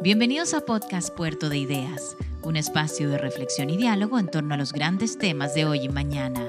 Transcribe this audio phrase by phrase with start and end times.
[0.00, 4.56] Bienvenidos a Podcast Puerto de Ideas, un espacio de reflexión y diálogo en torno a
[4.56, 6.40] los grandes temas de hoy y mañana.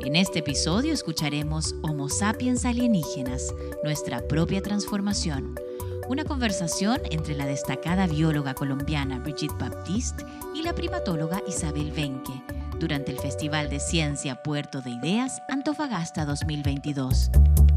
[0.00, 3.54] En este episodio escucharemos Homo sapiens alienígenas,
[3.84, 5.60] nuestra propia transformación.
[6.08, 10.24] Una conversación entre la destacada bióloga colombiana Brigitte Baptiste
[10.54, 12.42] y la primatóloga Isabel Benque
[12.80, 17.30] durante el Festival de Ciencia Puerto de Ideas Antofagasta 2022.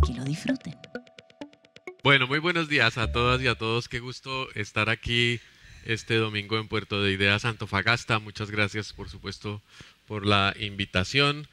[0.08, 0.79] Que lo disfruten.
[2.10, 3.88] Bueno, muy buenos días a todas y a todos.
[3.88, 5.40] Qué gusto estar aquí
[5.86, 8.18] este domingo en Puerto de Ideas Antofagasta.
[8.18, 9.62] Muchas gracias, por supuesto,
[10.08, 11.48] por la invitación.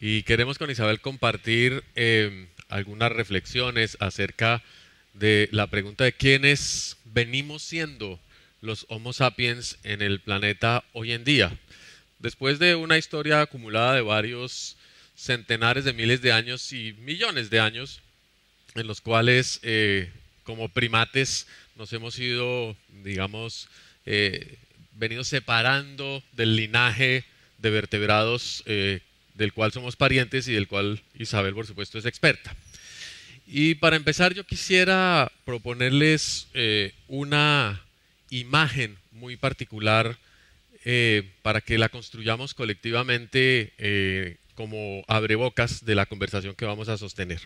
[0.00, 4.62] Y queremos con Isabel compartir eh, algunas reflexiones acerca
[5.12, 8.18] de la pregunta de quiénes venimos siendo
[8.62, 11.58] los Homo sapiens en el planeta hoy en día.
[12.18, 14.78] Después de una historia acumulada de varios
[15.16, 18.00] centenares de miles de años y millones de años,
[18.74, 20.10] en los cuales eh,
[20.44, 21.46] como primates
[21.76, 23.68] nos hemos ido, digamos,
[24.06, 24.56] eh,
[24.92, 27.24] venido separando del linaje
[27.58, 29.00] de vertebrados eh,
[29.34, 32.54] del cual somos parientes y del cual Isabel, por supuesto, es experta.
[33.46, 36.48] Y para empezar, yo quisiera proponerles
[37.06, 37.82] una
[38.28, 40.18] imagen muy particular
[41.42, 47.40] para que la construyamos colectivamente como abrebocas de la conversación que vamos a sostener.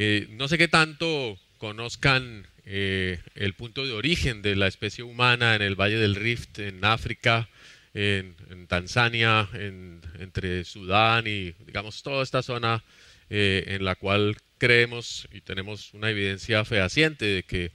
[0.00, 5.56] Eh, no sé qué tanto conozcan eh, el punto de origen de la especie humana
[5.56, 7.48] en el Valle del Rift, en África,
[7.94, 8.36] en,
[8.68, 12.84] Tanzania, entre Sudán y digamos toda esta zona
[13.28, 17.72] eh, en la cual creemos y tenemos una evidencia fehaciente de que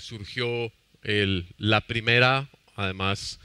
[0.00, 0.72] surgió
[1.58, 3.38] la primera, además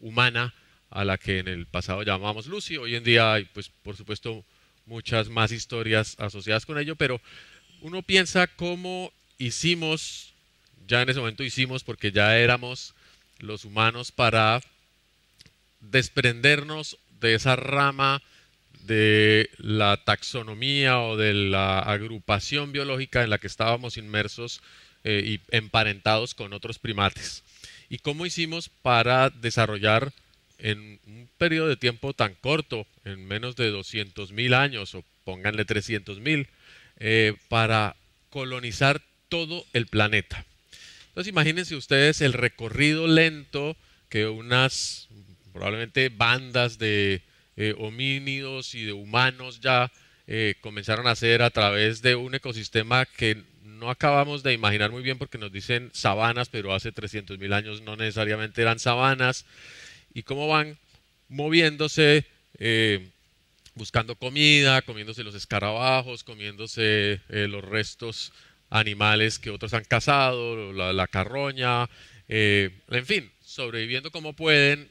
[0.00, 0.54] humana,
[0.88, 2.78] a la que en el pasado llamábamos Lucy.
[2.78, 4.46] Hoy en día pues, por supuesto,
[4.88, 7.20] muchas más historias asociadas con ello, pero
[7.80, 10.32] uno piensa cómo hicimos,
[10.88, 12.94] ya en ese momento hicimos porque ya éramos
[13.38, 14.60] los humanos para
[15.80, 18.22] desprendernos de esa rama
[18.82, 24.62] de la taxonomía o de la agrupación biológica en la que estábamos inmersos
[25.04, 27.44] eh, y emparentados con otros primates.
[27.90, 30.12] ¿Y cómo hicimos para desarrollar
[30.58, 36.48] en un periodo de tiempo tan corto, en menos de 200.000 años, o pónganle 300.000,
[36.98, 37.96] eh, para
[38.30, 40.44] colonizar todo el planeta.
[41.08, 43.76] Entonces imagínense ustedes el recorrido lento
[44.08, 45.08] que unas
[45.52, 47.22] probablemente bandas de
[47.56, 49.90] eh, homínidos y de humanos ya
[50.26, 55.02] eh, comenzaron a hacer a través de un ecosistema que no acabamos de imaginar muy
[55.02, 59.44] bien porque nos dicen sabanas, pero hace 300.000 años no necesariamente eran sabanas
[60.14, 60.78] y cómo van
[61.28, 62.24] moviéndose,
[62.58, 63.08] eh,
[63.74, 68.32] buscando comida, comiéndose los escarabajos, comiéndose eh, los restos
[68.70, 71.88] animales que otros han cazado, la, carroña,
[72.28, 74.88] eh, en fin, sobreviviendo como pueden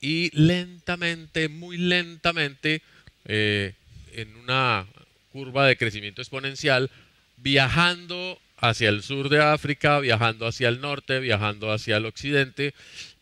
[0.00, 2.82] y lentamente, muy lentamente,
[3.24, 4.84] en una
[5.30, 6.90] curva de crecimiento exponencial,
[7.36, 12.74] viajando hacia el sur de África, viajando hacia el norte, viajando hacia el occidente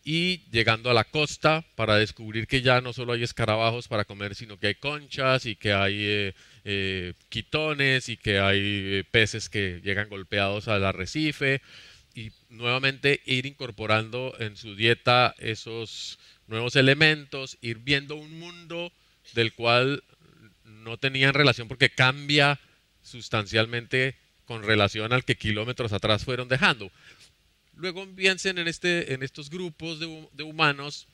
[0.03, 4.35] y llegando a la costa para descubrir que ya no solo hay escarabajos para comer,
[4.35, 6.33] sino que hay conchas y que hay eh,
[6.65, 11.61] eh, quitones y que hay eh, peces que llegan golpeados al arrecife
[12.15, 18.91] y nuevamente ir incorporando en su dieta esos nuevos elementos, ir viendo un mundo
[19.33, 20.03] del cual
[20.65, 22.59] no tenían relación porque cambia
[23.03, 26.91] sustancialmente con relación al que kilómetros atrás fueron dejando.
[27.81, 31.07] Luego piensen en, este, en estos grupos de, humanos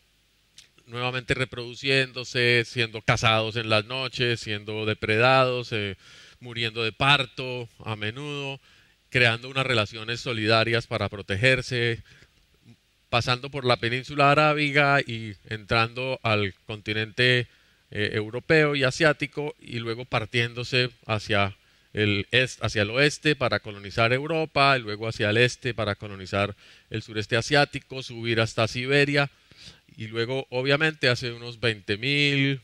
[0.85, 5.95] nuevamente reproduciéndose, siendo cazados en las noches, siendo depredados, eh,
[6.41, 8.59] muriendo de parto a menudo,
[9.09, 12.03] creando unas relaciones solidarias para protegerse,
[13.07, 17.47] pasando por la península arábiga y entrando al continente
[17.91, 21.55] eh, europeo y asiático y luego partiéndose hacia
[21.93, 22.27] el
[22.61, 26.55] hacia el oeste para colonizar Europa, y luego hacia el este para colonizar
[26.89, 29.29] el sureste asiático, subir hasta Siberia,
[29.95, 32.61] y luego obviamente hace unos 20.000,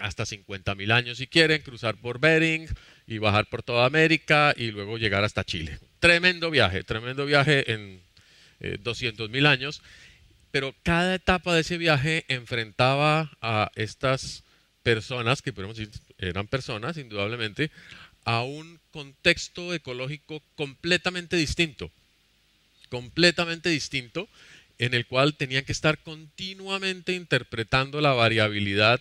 [0.00, 2.68] hasta 50.000 años si quieren, cruzar por Bering
[3.06, 5.78] y bajar por toda América y luego llegar hasta Chile.
[5.98, 8.00] Tremendo viaje, tremendo viaje en
[8.60, 9.82] eh, 200.000 años,
[10.52, 14.44] pero cada etapa de ese viaje enfrentaba a estas
[14.82, 17.70] personas, que podemos decir eran personas indudablemente,
[18.24, 21.90] a un contexto ecológico completamente distinto,
[22.88, 24.28] completamente distinto,
[24.78, 29.00] en el cual tenían que estar continuamente interpretando la variabilidad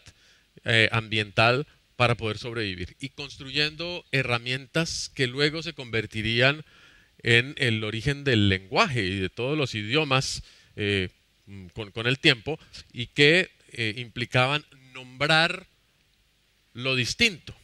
[0.65, 1.65] eh, ambiental
[1.95, 6.63] para poder sobrevivir y construyendo herramientas que luego se convertirían
[7.23, 10.44] en el origen del lenguaje y de todos los idiomas
[10.75, 11.09] eh,
[11.73, 12.59] con, el tiempo
[12.91, 15.68] y que eh, implicaban nombrar
[16.73, 17.56] lo distinto.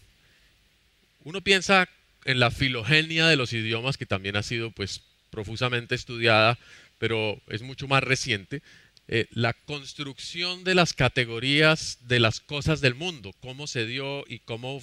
[1.27, 1.89] Uno piensa
[2.23, 6.57] en la filogenia de los idiomas que también ha sido pues profusamente estudiada,
[6.99, 8.61] pero es mucho más reciente.
[9.09, 14.39] Eh, la construcción de las categorías de las cosas del mundo, cómo se dio y
[14.39, 14.81] cómo,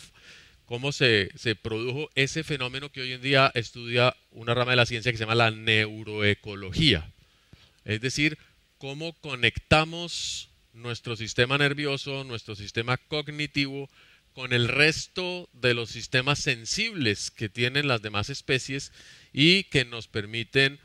[0.67, 4.85] cómo se, se, produjo ese fenómeno que hoy en día estudia una rama de la
[4.85, 7.11] ciencia que se llama la neuroecología.
[7.87, 8.37] Es decir,
[8.77, 13.89] cómo conectamos nuestro sistema nervioso, nuestro sistema cognitivo,
[14.35, 18.93] con el resto de los sistemas sensibles que tienen las demás especies
[19.33, 20.81] y que nos permiten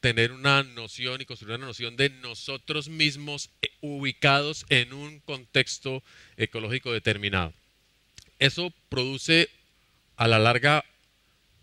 [0.00, 6.02] tener una noción y construir una noción de nosotros mismos eh, ubicados en un contexto
[6.38, 7.52] ecológico determinado.
[8.38, 9.50] Eso produce
[10.16, 10.84] a la larga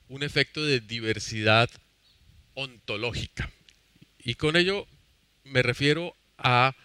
[0.09, 1.69] un efecto de diversidad
[2.53, 3.51] ontológica.
[4.19, 4.85] Y con ello
[5.43, 6.75] me refiero a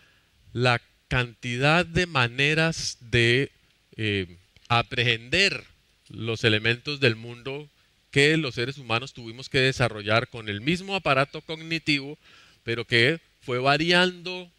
[0.54, 3.52] la cantidad de maneras de
[3.96, 5.64] eh, aprehender
[6.08, 7.68] los elementos del mundo
[8.10, 12.18] que los seres humanos tuvimos que desarrollar con el mismo aparato cognitivo,
[12.62, 14.50] pero que fue variando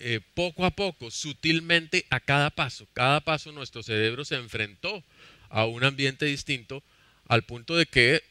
[0.00, 2.86] eh, poco a poco, sutilmente a cada paso.
[2.92, 5.02] Cada paso nuestro cerebro se enfrentó
[5.48, 6.82] a un ambiente distinto
[7.28, 8.22] al punto de que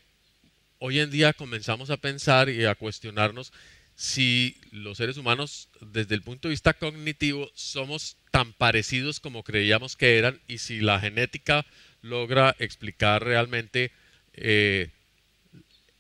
[0.80, 3.52] hoy en día comenzamos a pensar y a cuestionarnos
[3.96, 9.96] si los seres humanos desde el punto de vista cognitivo somos tan parecidos como creíamos
[9.96, 11.66] que eran y si la genética
[12.02, 13.92] logra explicar realmente
[14.34, 14.90] eh,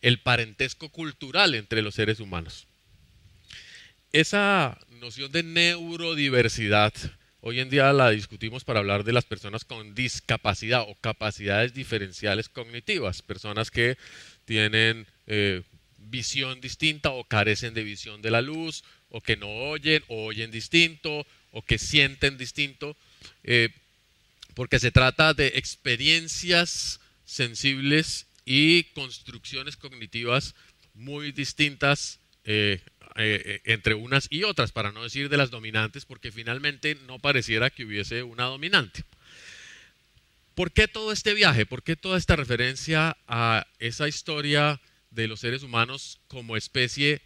[0.01, 2.67] el parentesco cultural entre los seres humanos.
[4.11, 6.93] Esa noción de neurodiversidad
[7.39, 12.49] hoy en día la discutimos para hablar de las personas con discapacidad o capacidades diferenciales
[12.49, 13.97] cognitivas, personas que
[14.45, 15.61] tienen eh,
[16.09, 20.51] visión distinta o carecen de visión de la luz, o que no oyen, o oyen
[20.51, 22.97] distinto, o que sienten distinto.
[23.43, 23.69] Eh,
[24.53, 30.55] porque se trata de experiencias sensibles y construcciones cognitivas
[30.93, 32.81] muy distintas eh,
[33.17, 37.69] eh, entre unas y otras, para no decir de las dominantes, porque finalmente no pareciera
[37.69, 39.03] que hubiese una dominante.
[40.53, 41.65] ¿Por qué todo este viaje?
[41.65, 44.79] ¿Por qué toda esta referencia a esa historia
[45.15, 47.21] de los seres humanos como especie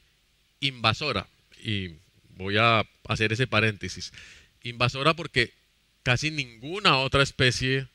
[0.59, 1.27] invasora?
[1.63, 1.95] Y
[2.35, 4.13] voy a hacer ese paréntesis.
[4.63, 5.53] Invasora porque
[6.03, 7.87] casi ninguna otra especie,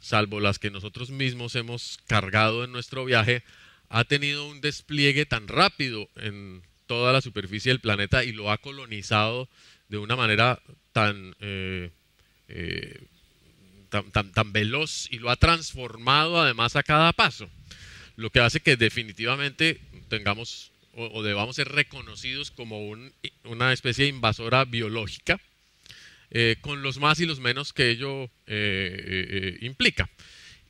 [0.00, 3.42] salvo las que nosotros mismos hemos cargado en nuestro viaje,
[3.88, 8.58] ha tenido un despliegue tan rápido en toda la superficie del planeta y lo ha
[8.58, 9.48] colonizado
[9.88, 10.60] de una manera
[10.92, 11.90] tan, eh,
[12.48, 13.00] eh,
[13.90, 17.50] tan, veloz y lo ha transformado además a cada paso.
[18.16, 22.90] Lo que hace que definitivamente tengamos o, debamos ser reconocidos como
[23.44, 25.40] una especie invasora biológica
[26.30, 30.08] eh, con los más y los menos que ello eh, eh, implica.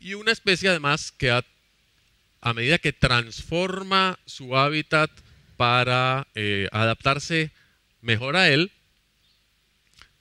[0.01, 5.11] Y una especie además que a medida que transforma su hábitat
[5.57, 6.27] para
[6.73, 7.53] adaptarse
[8.01, 8.73] mejor a él,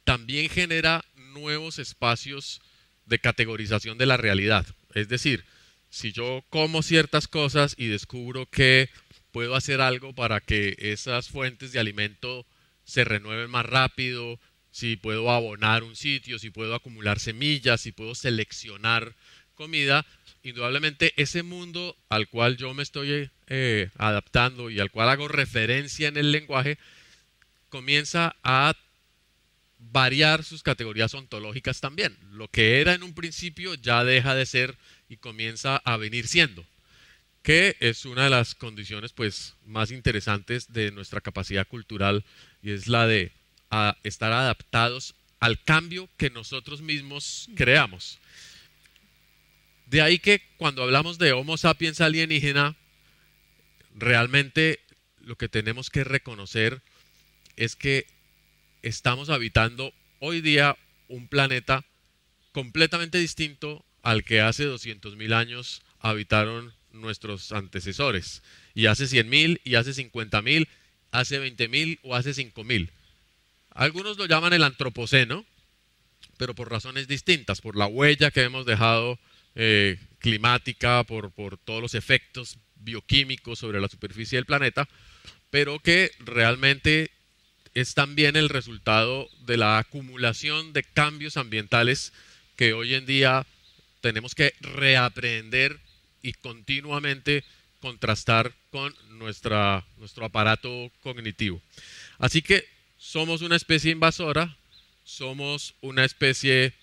[0.03, 2.61] también genera nuevos espacios
[3.07, 4.67] de categorización de la realidad.
[4.93, 5.43] Es decir,
[5.91, 8.89] si yo como ciertas cosas y descubro que
[9.31, 12.45] puedo hacer algo para que esas fuentes de alimento
[12.85, 14.39] se renueven más rápido,
[14.71, 19.13] si puedo abonar un sitio, si puedo acumular semillas, si puedo seleccionar
[19.53, 20.05] comida,
[20.43, 26.07] indudablemente ese mundo al cual yo me estoy eh, adaptando y al cual hago referencia
[26.07, 26.77] en el lenguaje,
[27.69, 28.75] comienza a
[29.77, 32.17] variar sus categorías ontológicas también.
[32.31, 34.77] Lo que era en un principio ya deja de ser
[35.11, 36.65] y comienza a venir siendo,
[37.43, 42.23] que es una de las condiciones pues más interesantes de nuestra capacidad cultural
[42.63, 43.33] y es la de
[44.03, 48.19] estar adaptados al cambio que nosotros mismos creamos.
[49.87, 52.77] De ahí que cuando hablamos de Homo sapiens alienígena,
[53.93, 54.79] realmente
[55.19, 56.81] lo que tenemos que reconocer
[57.57, 58.07] es que
[58.81, 60.77] estamos habitando hoy día
[61.09, 61.83] un planeta
[62.53, 68.41] completamente distinto al que hace 200.000 años habitaron nuestros antecesores.
[68.73, 70.67] Y hace 100.000, y hace 50.000,
[71.11, 72.89] hace 20.000 o hace 5.000.
[73.71, 75.45] Algunos lo llaman el antropoceno,
[76.37, 79.19] pero por razones distintas, por la huella que hemos dejado
[79.55, 84.87] eh, climática, por, por todos los efectos bioquímicos sobre la superficie del planeta,
[85.49, 87.11] pero que realmente
[87.73, 92.11] es también el resultado de la acumulación de cambios ambientales
[92.55, 93.45] que hoy en día
[94.01, 95.79] tenemos que reaprender
[96.21, 97.43] y continuamente
[97.79, 101.61] contrastar con nuestra, nuestro aparato cognitivo.
[102.19, 102.65] Así que
[102.97, 104.55] somos una especie invasora,
[105.03, 106.73] somos una especie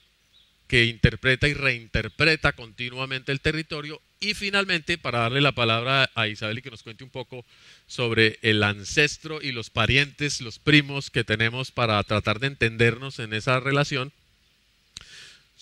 [0.67, 4.03] que interpreta y reinterpreta continuamente el territorio.
[4.21, 7.47] Y finalmente, para darle la palabra a Isabel y que nos cuente un poco
[7.87, 13.33] sobre el ancestro y los parientes, los primos que tenemos para tratar de entendernos en
[13.33, 14.13] esa relación,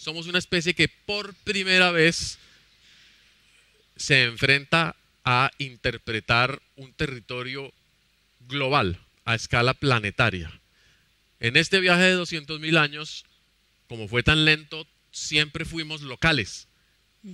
[0.07, 2.39] somos una especie que por primera vez
[3.97, 4.95] se enfrenta
[5.25, 7.73] a interpretar un territorio
[8.47, 10.61] global, a escala planetaria.
[11.41, 13.25] En este viaje de 200.000 años,
[13.89, 16.69] como fue tan lento, siempre fuimos locales,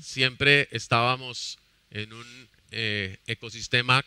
[0.00, 1.59] siempre estábamos
[1.91, 4.02] en un eh, ecosistema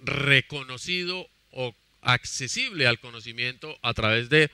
[0.00, 4.50] reconocido o accesible al conocimiento a través de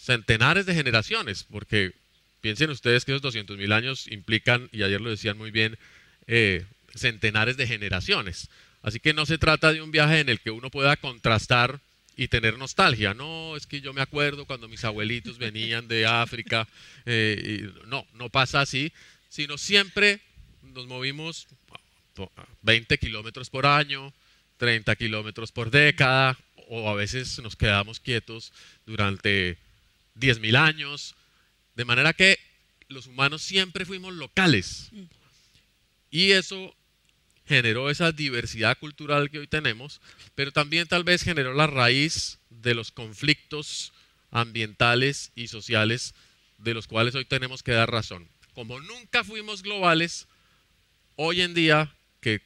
[0.00, 1.92] centenares de generaciones, porque
[2.40, 5.78] piensen ustedes que esos 200.000 años implican, y ayer lo decían muy bien,
[6.26, 6.64] eh,
[6.94, 8.48] centenares de generaciones.
[8.82, 11.80] Así que no se trata de un viaje en el que uno pueda contrastar
[12.16, 13.14] y tener nostalgia.
[13.14, 16.66] No, es que yo me acuerdo cuando mis abuelitos venían de África.
[17.06, 18.92] Eh, no, no pasa así,
[19.28, 20.20] sino siempre
[20.74, 21.46] nos movimos
[22.62, 24.12] 20 kilómetros por año,
[24.58, 26.36] 30 kilómetros por década,
[26.68, 28.52] o a veces nos quedamos quietos
[28.86, 29.56] durante
[30.18, 31.14] 10.000 años.
[31.74, 32.38] De manera que
[32.88, 34.90] los humanos siempre fuimos locales.
[36.10, 36.74] Y eso
[37.46, 40.00] generó esa diversidad cultural que hoy tenemos,
[40.34, 43.92] pero también tal vez generó la raíz de los conflictos
[44.30, 46.14] ambientales y sociales
[46.58, 48.28] de los cuales hoy tenemos que dar razón.
[48.54, 50.26] Como nunca fuimos globales,
[51.16, 52.42] hoy en día que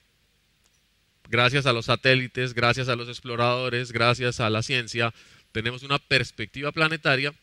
[1.28, 5.12] gracias a los satélites, gracias a los exploradores, gracias a la ciencia,
[5.50, 7.34] tenemos una perspectiva planetaria,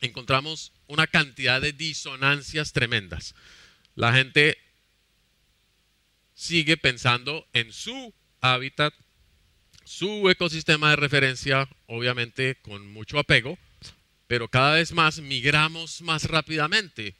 [0.00, 3.34] encontramos una cantidad de disonancias tremendas.
[3.94, 4.58] La gente
[6.34, 8.94] sigue pensando en su hábitat,
[9.84, 13.58] su ecosistema de referencia, obviamente con mucho apego,
[14.26, 17.16] pero cada vez más migramos más rápidamente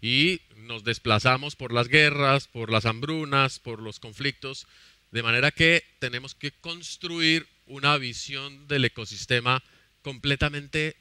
[0.00, 4.66] y nos desplazamos por las guerras, por las hambrunas, por los conflictos,
[5.10, 9.62] de manera que tenemos que construir una visión del ecosistema
[10.02, 10.96] completamente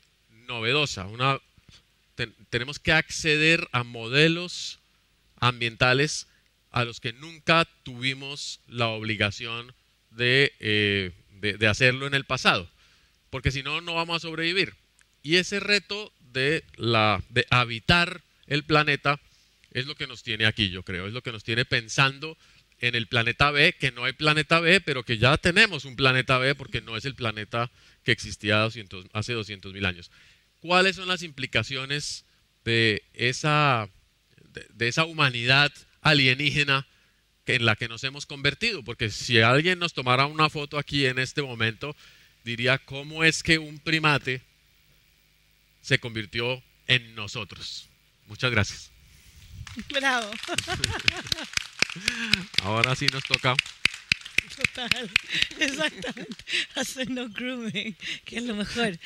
[0.49, 1.05] novedosa.
[1.05, 1.39] Una,
[2.49, 4.79] tenemos que acceder a modelos
[5.37, 6.27] ambientales
[6.71, 9.73] a los que nunca tuvimos la obligación
[10.17, 12.69] eh, de, hacerlo en el pasado,
[13.29, 14.73] porque si no, no vamos a sobrevivir.
[15.23, 19.19] Y ese reto de, la, de habitar el planeta
[19.71, 22.37] es lo que nos tiene aquí, yo creo, es lo que nos tiene pensando
[22.79, 26.37] en el planeta B, que no hay planeta B, pero que ya tenemos un planeta
[26.37, 27.71] B porque no es el planeta
[28.03, 28.65] que existía
[29.13, 30.11] hace 200 mil años.
[30.59, 32.25] ¿Cuáles son las implicaciones
[32.65, 33.89] de esa,
[34.73, 36.87] de esa humanidad alienígena
[37.55, 41.17] en la que nos hemos convertido, porque si alguien nos tomara una foto aquí en
[41.17, 41.95] este momento,
[42.43, 44.41] diría cómo es que un primate
[45.81, 47.89] se convirtió en nosotros.
[48.27, 48.91] Muchas gracias.
[49.89, 50.29] Bravo.
[52.63, 53.55] Ahora sí nos toca.
[54.55, 55.09] Total,
[55.59, 56.45] exactamente.
[56.75, 58.97] Hacernos grooming, que es lo mejor.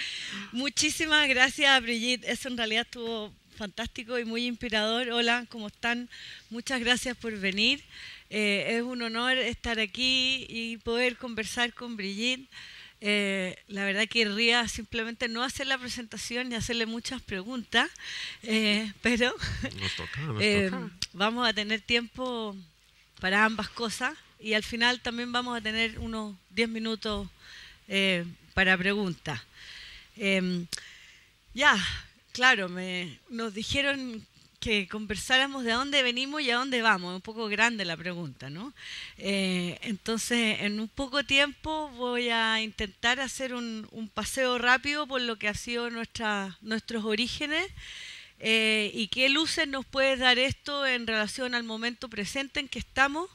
[0.52, 2.26] Muchísimas gracias, Brigitte.
[2.26, 5.10] Eso en realidad estuvo fantástico y muy inspirador.
[5.10, 6.10] Hola, ¿cómo están?
[6.50, 7.84] Muchas gracias por venir.
[8.30, 12.50] Eh, es un honor estar aquí y poder conversar con Brigitte.
[13.06, 17.92] Eh, la verdad querría simplemente no hacer la presentación ni hacerle muchas preguntas,
[18.44, 19.36] eh, pero
[21.14, 22.56] vamos a tener tiempo
[23.20, 27.28] para ambas cosas y al final también vamos a tener unos 10 minutos
[28.54, 29.42] para preguntas.
[31.54, 31.78] ya,
[32.34, 34.26] claro, me, nos dijeron
[34.64, 37.14] que conversáramos de dónde venimos y a dónde vamos.
[37.14, 38.74] Un poco grande la pregunta, ¿no?
[39.18, 45.38] Eh, entonces, en un poco tiempo voy a intentar hacer un, paseo rápido por lo
[45.38, 47.68] que ha sido nuestra, nuestros orígenes
[48.40, 52.80] eh, y qué luces nos puede dar esto en relación al momento presente en que
[52.80, 53.30] estamos,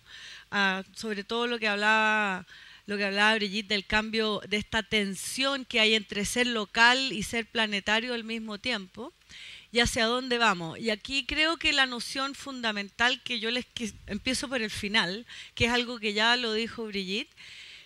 [0.95, 2.47] sobre todo lo que hablaba
[2.89, 7.23] lo que hablaba Brigitte del cambio, de esta tensión que hay entre ser local y
[7.23, 9.13] ser planetario al mismo tiempo,
[9.71, 10.79] y hacia dónde vamos.
[10.79, 13.67] Y aquí creo que la noción fundamental que yo les
[14.07, 17.31] empiezo por el final, que es algo que ya lo dijo Brigitte,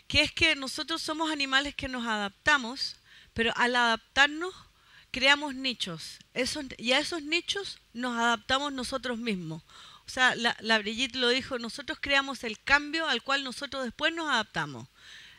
[0.07, 2.95] que es que nosotros somos animales que nos adaptamos,
[3.35, 4.55] pero al adaptarnos
[5.11, 6.21] creamos nichos,
[6.79, 9.65] y a esos nichos nos adaptamos nosotros mismos.
[10.07, 14.13] O sea, la, la Brigitte lo dijo, nosotros creamos el cambio al cual nosotros después
[14.13, 14.89] nos adaptamos.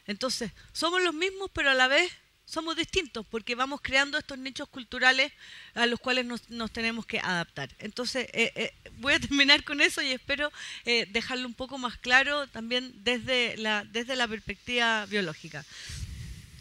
[0.06, 2.12] Entonces, somos los mismos, pero a la vez
[2.46, 5.32] somos distintos porque vamos creando estos nichos culturales
[5.74, 7.70] a los cuales nos, tenemos que adaptar.
[7.80, 10.52] Entonces, eh, eh, voy a terminar con eso y espero
[10.86, 15.66] eh, dejarlo un poco más claro también desde la, desde la perspectiva biológica.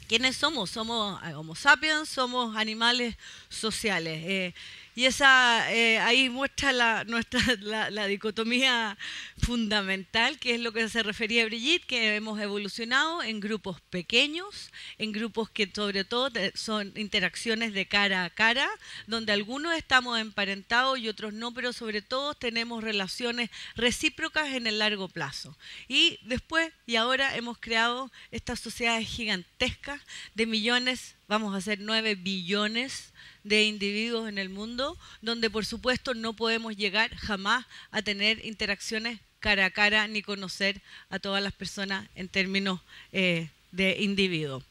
[0.08, 0.70] ¿Quiénes somos?
[0.70, 3.16] Somos Homo sapiens, somos animales
[3.48, 4.54] sociales.
[4.94, 8.98] Y esa eh, ahí muestra la, nuestra, la, dicotomía
[9.38, 15.12] fundamental, que es lo que se refería Brigitte, que hemos evolucionado en grupos pequeños, en
[15.12, 18.68] grupos que sobre todo son interacciones de cara a cara,
[19.06, 24.78] donde algunos estamos emparentados y otros no, pero sobre todo tenemos relaciones recíprocas en el
[24.78, 25.56] largo plazo.
[25.88, 30.02] Y después y ahora hemos creado estas sociedades gigantescas
[30.34, 33.11] de millones, vamos a ser nueve billones
[33.44, 39.20] de individuos en el mundo, donde por supuesto no podemos llegar jamás a tener interacciones
[39.40, 40.80] cara a cara ni conocer
[41.10, 42.80] a todas las personas en términos
[43.12, 44.62] eh, de individuo.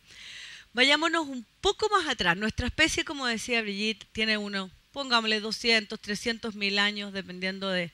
[0.73, 2.37] Vayámonos un poco más atrás.
[2.37, 7.91] Nuestra especie, como decía Brigitte, tiene uno, pongámosle 200, 300 mil años, dependiendo de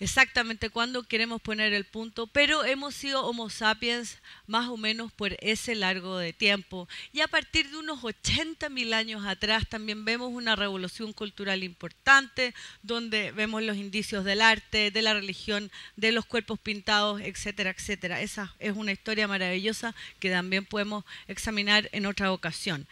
[0.00, 5.36] exactamente cuándo queremos poner el punto, pero hemos sido Homo sapiens más o menos por
[5.40, 6.88] ese largo de tiempo.
[7.12, 12.54] Y a partir de unos 80 mil años atrás también vemos una revolución cultural importante,
[12.82, 18.22] donde vemos los indicios del arte, de la religión, de los cuerpos pintados, etcétera, etcétera.
[18.22, 22.88] Esa es una historia maravillosa que también podemos examinar en otra ocasión.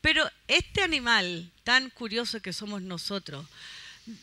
[0.00, 3.46] Pero este animal tan curioso que somos nosotros,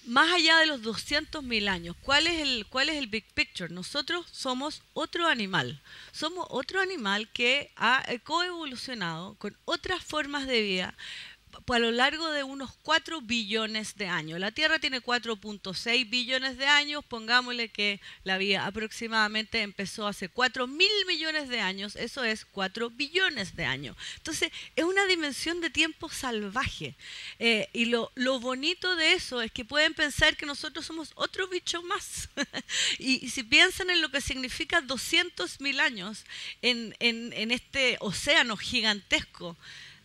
[0.06, 3.74] más allá de los 200.000 años, ¿cuál es, el, ¿cuál es el big picture?
[3.74, 5.82] Nosotros somos otro animal.
[6.12, 10.96] Somos otro animal que ha coevolucionado con otras formas de vida,
[11.65, 14.39] a lo largo de unos 4 billones de años.
[14.39, 20.67] La Tierra tiene 4.6 billones de años, pongámosle que la vida aproximadamente empezó hace 4
[20.67, 23.95] mil millones de años, eso es 4 billones de años.
[24.17, 26.95] Entonces, es una dimensión de tiempo salvaje.
[27.39, 31.81] Eh, y lo, bonito de eso es que pueden pensar que nosotros somos otro bicho
[31.83, 32.29] más.
[32.99, 36.25] y, si piensan en lo que significa 200 mil años
[36.62, 39.58] en, en este océano gigantesco,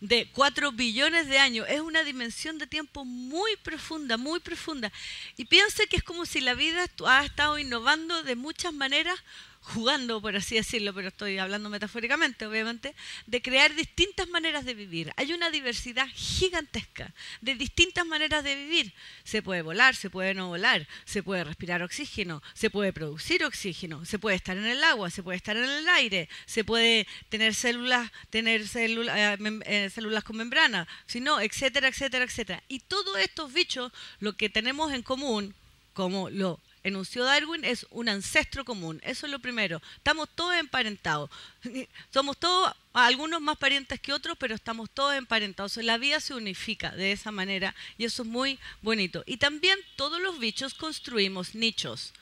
[0.03, 1.65] de 4 billones de años.
[1.69, 4.91] Es una dimensión de tiempo muy profunda, muy profunda.
[5.37, 9.17] Y piense que es como si la vida ha estado innovando de muchas maneras
[9.63, 12.93] jugando, por así decirlo, pero estoy hablando metafóricamente, obviamente,
[13.25, 15.13] de crear distintas maneras de vivir.
[15.15, 18.93] Hay una diversidad gigantesca de distintas maneras de vivir.
[19.23, 24.05] Se puede volar, se puede no volar, se puede respirar oxígeno, se puede producir oxígeno,
[24.05, 27.55] se puede estar en el agua, se puede estar en el aire, se puede tener
[27.55, 32.63] células, tener células, eh, eh, células con membrana, sino, etcétera, etcétera, etcétera.
[32.67, 35.55] Y todos estos bichos, lo que tenemos en común,
[35.93, 38.99] como lo enunció Darwin, es un ancestro común.
[39.03, 39.81] Eso es lo primero.
[39.95, 41.29] Estamos todos emparentados.
[42.13, 45.77] Somos todos, algunos más parientes que otros, pero estamos todos emparentados.
[45.77, 49.23] La vida se unifica de esa manera y eso es muy bonito.
[49.25, 52.13] Y también todos los bichos construimos nichos.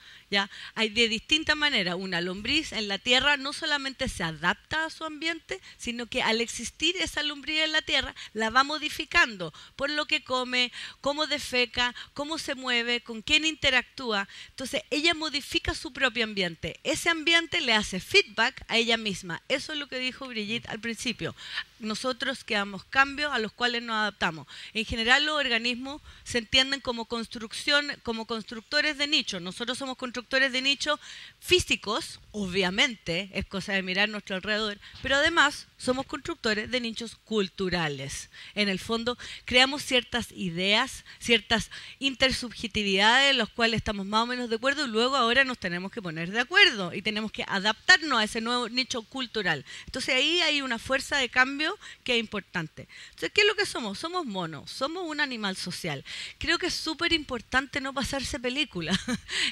[0.74, 5.04] Hay de distinta manera, una lombriz en la tierra no solamente se adapta a su
[5.04, 10.06] ambiente, sino que al existir esa lombriz en la tierra, la va modificando por lo
[10.06, 14.28] que come, cómo defeca, cómo se mueve, con quién interactúa.
[14.48, 16.80] Entonces, ella modifica su propio ambiente.
[16.82, 19.42] Ese ambiente le hace feedback a ella misma.
[19.48, 21.34] Eso es lo que dijo Brigitte al principio
[21.82, 24.46] nosotros creamos cambios a los cuales nos adaptamos.
[24.72, 29.40] En general los organismos se entienden como construcción, como constructores de nicho.
[29.40, 30.98] Nosotros somos constructores de nicho
[31.40, 38.30] físicos, obviamente, es cosa de mirar nuestro alrededor, pero además somos constructores de nichos culturales.
[38.54, 44.48] En el fondo, creamos ciertas ideas, ciertas intersubjetividades, en las cuales estamos más o menos
[44.48, 48.20] de acuerdo y luego ahora nos tenemos que poner de acuerdo y tenemos que adaptarnos
[48.20, 49.64] a ese nuevo nicho cultural.
[49.86, 52.86] Entonces ahí hay una fuerza de cambio que es importante.
[53.10, 53.98] Entonces, ¿qué es lo que somos?
[53.98, 56.04] Somos monos, somos un animal social.
[56.38, 58.98] Creo que es súper importante no pasarse película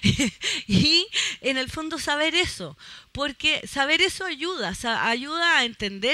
[0.69, 1.09] y
[1.41, 2.79] en el fondo saber eso,
[3.11, 5.65] porque saber eso ayuda, ayuda a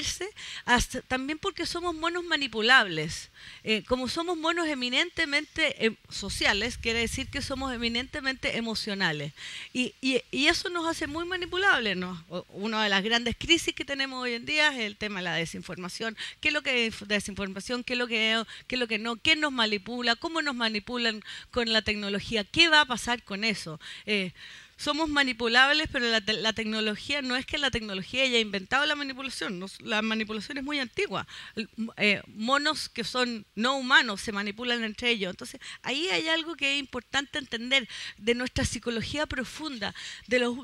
[0.07, 3.31] entenderse, también porque somos monos manipulables.
[3.65, 9.33] Eh, como somos monos eminentemente em, sociales, quiere decir que somos eminentemente emocionales.
[9.73, 9.95] Y,
[10.47, 11.97] eso nos hace muy manipulables.
[11.97, 12.25] ¿no?
[12.51, 15.35] Una de las grandes crisis que tenemos hoy en día es el tema de la
[15.35, 16.17] desinformación.
[16.41, 17.83] ¿Qué es lo que es desinformación?
[17.83, 19.17] ¿Qué es lo que, qué es, lo que no?
[19.17, 20.15] ¿Qué nos manipula?
[20.17, 22.45] ¿Cómo nos manipulan con la tecnología?
[22.45, 23.81] ¿Qué va a pasar con eso?
[24.07, 24.33] Eh,
[24.77, 30.03] somos manipulables, pero la, tecnología no es que la tecnología haya inventado la manipulación, la
[30.03, 31.27] manipulación es muy antigua.
[31.97, 35.31] Eh, monos que son no humanos, se manipulan entre ellos.
[35.31, 39.95] Entonces, ahí hay algo que es importante entender de nuestra psicología profunda,
[40.27, 40.57] de los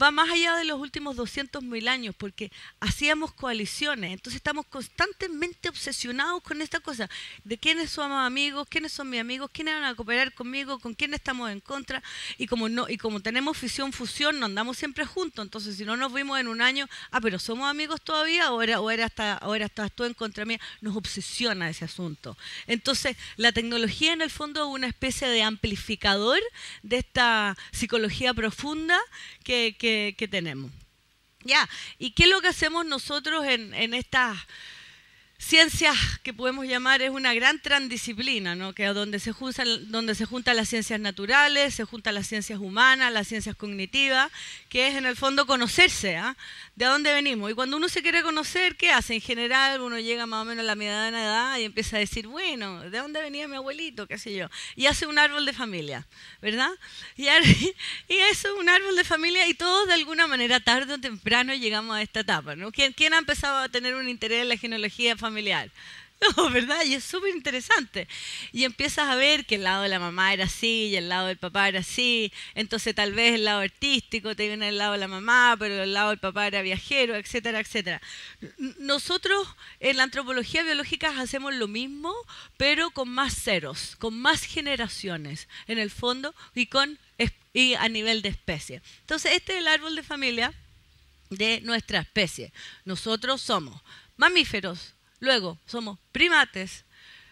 [0.00, 6.42] va más allá de los últimos 200.000 años, porque hacíamos coaliciones, entonces estamos constantemente obsesionados
[6.42, 7.08] con esta cosa,
[7.44, 11.14] de quiénes somos amigos, quiénes son mis amigos, quiénes van a cooperar conmigo, con quién
[11.14, 12.02] estamos en contra,
[12.36, 15.96] y como no y como tenemos fisión fusión, no andamos siempre juntos, entonces si no
[15.96, 19.34] nos vimos en un año, ah, pero somos amigos todavía o era o era hasta
[19.34, 22.36] ahora estás tú en contra mía, nos obsesiona ese asunto.
[22.66, 26.40] Entonces, la tecnología en el fondo es una especie de amplificador
[26.82, 28.98] de esta psicología profunda
[29.44, 29.87] que que,
[30.30, 30.70] tenemos.
[31.44, 34.36] Ya, ¿y qué es lo que hacemos nosotros en, en estas
[35.38, 38.72] ciencias que podemos llamar es una gran transdisciplina, ¿no?
[38.72, 43.12] que donde se, juntan, donde se juntan las ciencias naturales, se juntan las ciencias humanas,
[43.12, 44.30] las ciencias cognitivas,
[44.68, 46.36] que es en el fondo conocerse, ¿ah?
[46.74, 47.52] de dónde venimos.
[47.52, 49.14] Y cuando uno se quiere conocer, ¿qué hace?
[49.14, 52.26] En general uno llega más o menos a la mediana edad y empieza a decir,
[52.26, 54.08] bueno, ¿de dónde venía mi abuelito?
[54.08, 54.48] ¿Qué sé yo?
[54.74, 56.06] Y hace un árbol de familia,
[56.42, 56.70] ¿verdad?
[57.16, 57.28] Y
[58.08, 61.96] eso es un árbol de familia y todos de alguna manera, tarde o temprano, llegamos
[61.96, 62.56] a esta etapa.
[62.56, 62.72] ¿no?
[62.72, 65.27] ¿Quién, quién ha empezado a tener un interés en la genealogía familiar?
[65.28, 65.70] Familiar.
[66.36, 66.84] No, ¿verdad?
[66.84, 68.08] Y es súper interesante.
[68.52, 71.28] Y empiezas a ver que el lado de la mamá era así y el lado
[71.28, 72.32] del papá era así.
[72.54, 75.92] Entonces tal vez el lado artístico te viene el lado de la mamá, pero el
[75.92, 78.02] lado del papá era viajero, etcétera, etcétera.
[78.78, 79.46] Nosotros
[79.80, 82.12] en la antropología biológica hacemos lo mismo,
[82.56, 86.98] pero con más ceros, con más generaciones en el fondo y, con,
[87.52, 88.82] y a nivel de especie.
[89.00, 90.52] Entonces este es el árbol de familia
[91.30, 92.52] de nuestra especie.
[92.84, 93.80] Nosotros somos
[94.16, 96.84] mamíferos, Luego somos primates.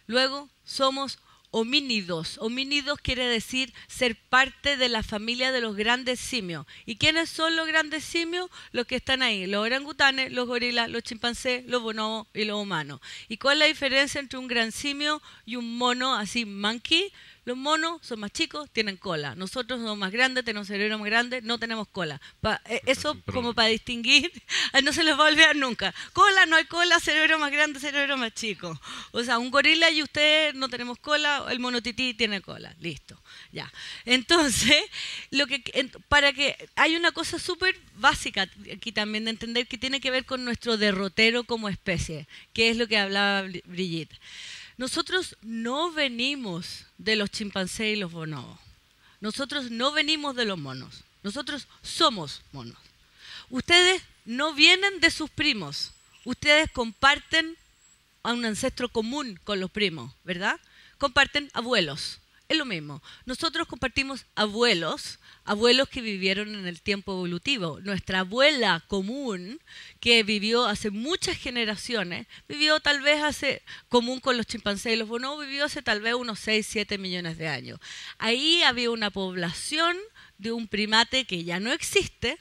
[0.06, 1.18] Luego somos
[1.50, 2.36] homínidos.
[2.38, 6.66] Homínidos quiere decir ser parte de la familia de los grandes simios.
[6.84, 8.50] ¿Y quiénes son los grandes simios?
[8.72, 13.00] Los que están ahí, los orangutanes, los gorilas, los chimpancés, los bonobos y los humanos.
[13.28, 17.12] ¿Y cuál es la diferencia entre un gran simio y un mono así monkey?
[17.46, 19.36] Los monos son más chicos, tienen cola.
[19.36, 22.20] Nosotros somos más grandes, tenemos cerebro más grande, no tenemos cola.
[22.68, 24.32] Eh, eso como para distinguir,
[24.82, 25.94] no se les va a olvidar nunca.
[26.12, 28.76] Cola, no hay cola, cerebro más grande, cerebro más chico.
[29.12, 32.74] O sea, un gorila y usted no tenemos cola, el mono tití tiene cola.
[32.80, 33.16] Listo.
[33.52, 33.72] Ya.
[34.04, 34.82] Entonces,
[35.30, 35.62] lo que
[36.08, 40.24] para que hay una cosa súper básica aquí también de entender que tiene que ver
[40.24, 44.18] con nuestro derrotero como especie, que es lo que hablaba Brigitte.
[44.76, 48.58] Nosotros no venimos de los chimpancés y los bonobos.
[49.20, 51.02] Nosotros no venimos de los monos.
[51.22, 52.76] Nosotros somos monos.
[53.48, 55.92] Ustedes no vienen de sus primos.
[56.24, 57.56] Ustedes comparten
[58.22, 60.60] a un ancestro común con los primos, ¿verdad?
[60.98, 62.18] Comparten abuelos.
[62.48, 63.02] Es lo mismo.
[63.24, 67.80] Nosotros compartimos abuelos, abuelos que vivieron en el tiempo evolutivo.
[67.80, 69.60] Nuestra abuela común,
[70.00, 75.08] que vivió hace muchas generaciones, vivió tal vez hace, común con los chimpancés y los
[75.08, 77.80] bonobos, vivió hace tal vez unos 6, 7 millones de años.
[78.18, 79.96] Ahí había una población
[80.36, 82.38] de un primate que ya no existe,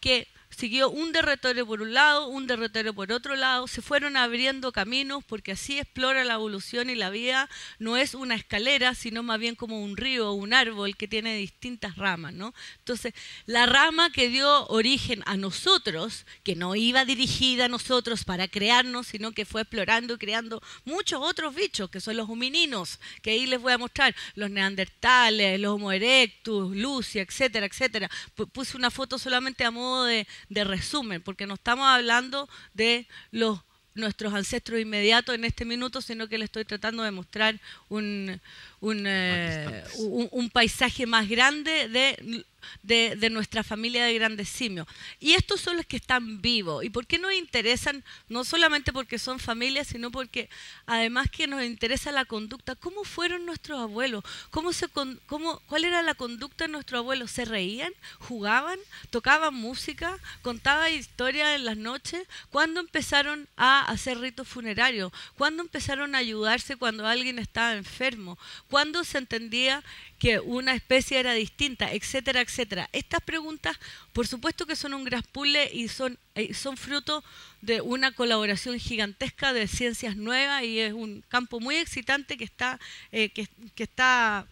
[0.00, 4.72] que siguió un derrotero por un lado, un derrotero por otro lado, se fueron abriendo
[4.72, 9.38] caminos porque así explora la evolución y la vida no es una escalera, sino más
[9.38, 12.54] bien como un río o un árbol que tiene distintas ramas, ¿no?
[12.78, 13.14] Entonces,
[13.46, 19.08] la rama que dio origen a nosotros, que no iba dirigida a nosotros para crearnos,
[19.08, 23.46] sino que fue explorando y creando muchos otros bichos, que son los homininos, que ahí
[23.46, 28.10] les voy a mostrar, los neandertales, los homo erectus, Lucia, etcétera, etcétera.
[28.52, 33.60] Puse una foto solamente a modo de, de resumen, porque no estamos hablando de los
[33.98, 38.40] nuestros ancestros inmediatos en este minuto, sino que le estoy tratando de mostrar un,
[38.80, 42.44] un, eh, un, paisaje más grande de
[42.82, 44.86] de, nuestra familia de grandes simios.
[45.20, 46.84] Y estos son los que están vivos.
[46.84, 48.04] ¿Y por qué nos interesan?
[48.28, 50.48] No solamente porque son familias, sino porque
[50.86, 52.74] además que nos interesa la conducta.
[52.76, 54.24] ¿Cómo fueron nuestros abuelos?
[54.50, 57.30] ¿Cómo se, cómo, ¿Cuál era la conducta de nuestros abuelos?
[57.30, 57.92] ¿Se reían?
[58.20, 58.78] ¿Jugaban?
[59.10, 60.18] ¿Tocaban música?
[60.42, 62.26] ¿Contaban historias en las noches?
[62.50, 65.12] ¿Cuándo empezaron a hacer ritos funerarios?
[65.36, 68.38] ¿Cuándo empezaron a ayudarse cuando alguien estaba enfermo?
[68.68, 69.82] ¿Cuándo se entendía
[70.18, 72.88] que una especie era distinta, etcétera, etcétera.
[72.92, 73.78] Estas preguntas,
[74.12, 77.22] por supuesto que son un gran puzzle y son, eh, son fruto
[77.60, 82.80] de una colaboración gigantesca de ciencias nuevas y es un campo muy excitante que está,
[83.12, 84.46] eh, que, está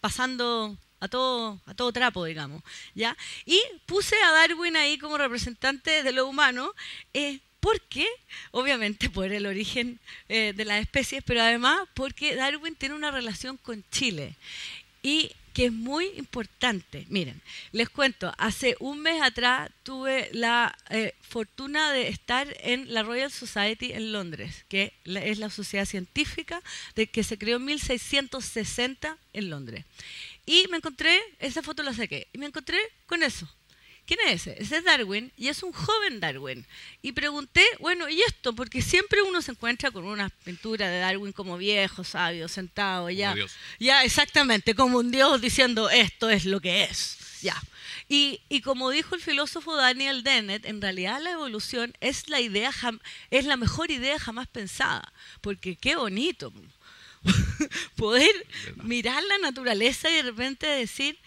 [0.00, 2.62] pasando a todo, a todo trapo, digamos.
[2.94, 3.16] ¿ya?
[3.44, 6.72] Y puse a Darwin ahí como representante de lo humano.
[7.12, 8.06] Eh, ¿Por qué?
[8.52, 9.98] Obviamente por el origen
[10.28, 14.36] de las especies, pero además porque Darwin tiene una relación con Chile.
[15.02, 17.06] ¿Y que es muy importante.
[17.08, 17.40] Miren,
[17.72, 23.32] les cuento, hace un mes atrás tuve la eh, fortuna de estar en la Royal
[23.32, 26.60] Society en Londres, que es la sociedad científica
[26.94, 29.86] de que se creó en 1660 en Londres.
[30.44, 33.48] Y me encontré, esa foto la saqué, y me encontré con eso.
[34.06, 34.62] ¿Quién es ese?
[34.62, 36.64] Ese es Darwin y es un joven Darwin.
[37.02, 38.54] Y pregunté, bueno, ¿y esto?
[38.54, 43.34] Porque siempre uno se encuentra con una pintura de Darwin como viejo, sabio, sentado, ya.
[43.80, 47.18] Ya, exactamente, como un dios diciendo, esto es lo que es.
[47.42, 47.60] Ya.
[48.08, 52.70] Y, y, como dijo el filósofo Daniel Dennett, en realidad la evolución es la idea
[53.30, 56.52] es la mejor idea jamás pensada, porque qué bonito
[57.96, 58.30] poder
[58.84, 61.18] mirar la naturaleza y de repente decir,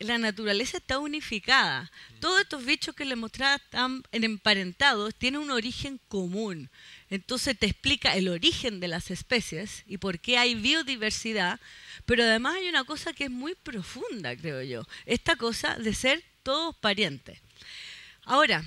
[0.00, 1.90] la naturaleza está unificada.
[2.20, 6.70] Todos estos bichos que le mostraba están emparentados, tienen un origen común.
[7.10, 11.60] Entonces te explica el origen de las especies y por qué hay biodiversidad,
[12.06, 16.24] pero además hay una cosa que es muy profunda, creo yo, esta cosa de ser
[16.42, 17.38] todos parientes.
[18.24, 18.64] Ahora,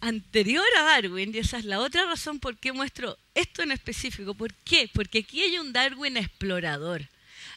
[0.00, 4.34] anterior a Darwin, y esa es la otra razón por qué muestro esto en específico,
[4.34, 4.90] ¿por qué?
[4.92, 7.08] Porque aquí hay un Darwin explorador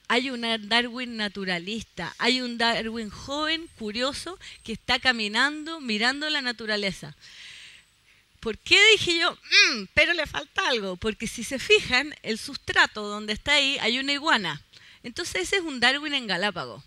[0.10, 7.16] hay un Darwin naturalista, hay un Darwin joven, curioso, que está caminando, mirando la naturaleza.
[8.40, 10.98] ¿Por qué dije yo, mm, pero le falta algo?
[10.98, 14.64] Porque si se fijan, el sustrato donde está ahí hay una iguana.
[15.04, 16.84] Entonces ese es un Darwin en Galápagos.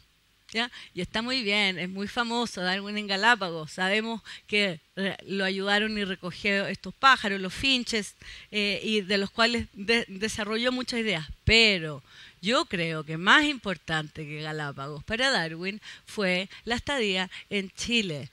[0.50, 0.70] ¿Ya?
[0.92, 3.70] Y está muy bien, es muy famoso Darwin en Galápagos.
[3.70, 8.16] Sabemos que eh, lo ayudaron y recogió estos pájaros, los finches,
[8.50, 11.26] eh, y de los cuales desarrolló muchas ideas.
[11.44, 12.02] Pero
[12.42, 18.30] yo creo que más importante que Galápagos para Darwin fue la estadía en Chile.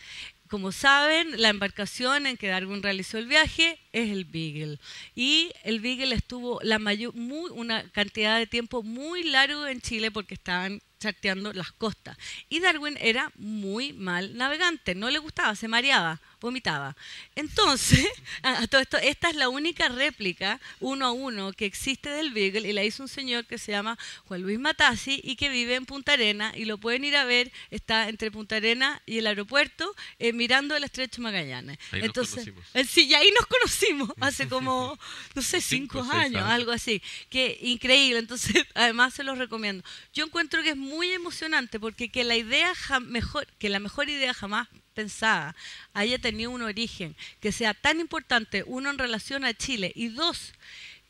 [0.49, 4.79] Como saben, la embarcación en que Darwin realizó el viaje es el Beagle.
[5.13, 10.09] Y el Beagle estuvo la mayor, muy, una cantidad de tiempo muy largo en Chile
[10.09, 12.17] porque estaban charteando las costas.
[12.49, 16.95] Y Darwin era muy mal navegante, no le gustaba, se mareaba vomitaba.
[17.35, 18.07] Entonces,
[18.43, 22.69] a todo esto, esta es la única réplica uno a uno que existe del Beagle
[22.69, 25.85] y la hizo un señor que se llama Juan Luis Matassi y que vive en
[25.85, 29.95] Punta Arena y lo pueden ir a ver, está entre Punta Arena y el aeropuerto
[30.19, 31.77] eh, mirando el estrecho Magallanes.
[31.91, 34.97] Entonces, eh, sí, y ahí nos conocimos hace como,
[35.35, 37.01] no sé, cinco, años, algo así.
[37.29, 39.83] Que increíble, entonces además se los recomiendo.
[40.13, 44.33] Yo encuentro que es muy emocionante porque que la idea mejor, que la mejor idea
[44.33, 44.67] jamás
[44.99, 45.55] pensada
[45.93, 50.53] haya tenido un origen que sea tan importante, uno en relación a Chile y dos,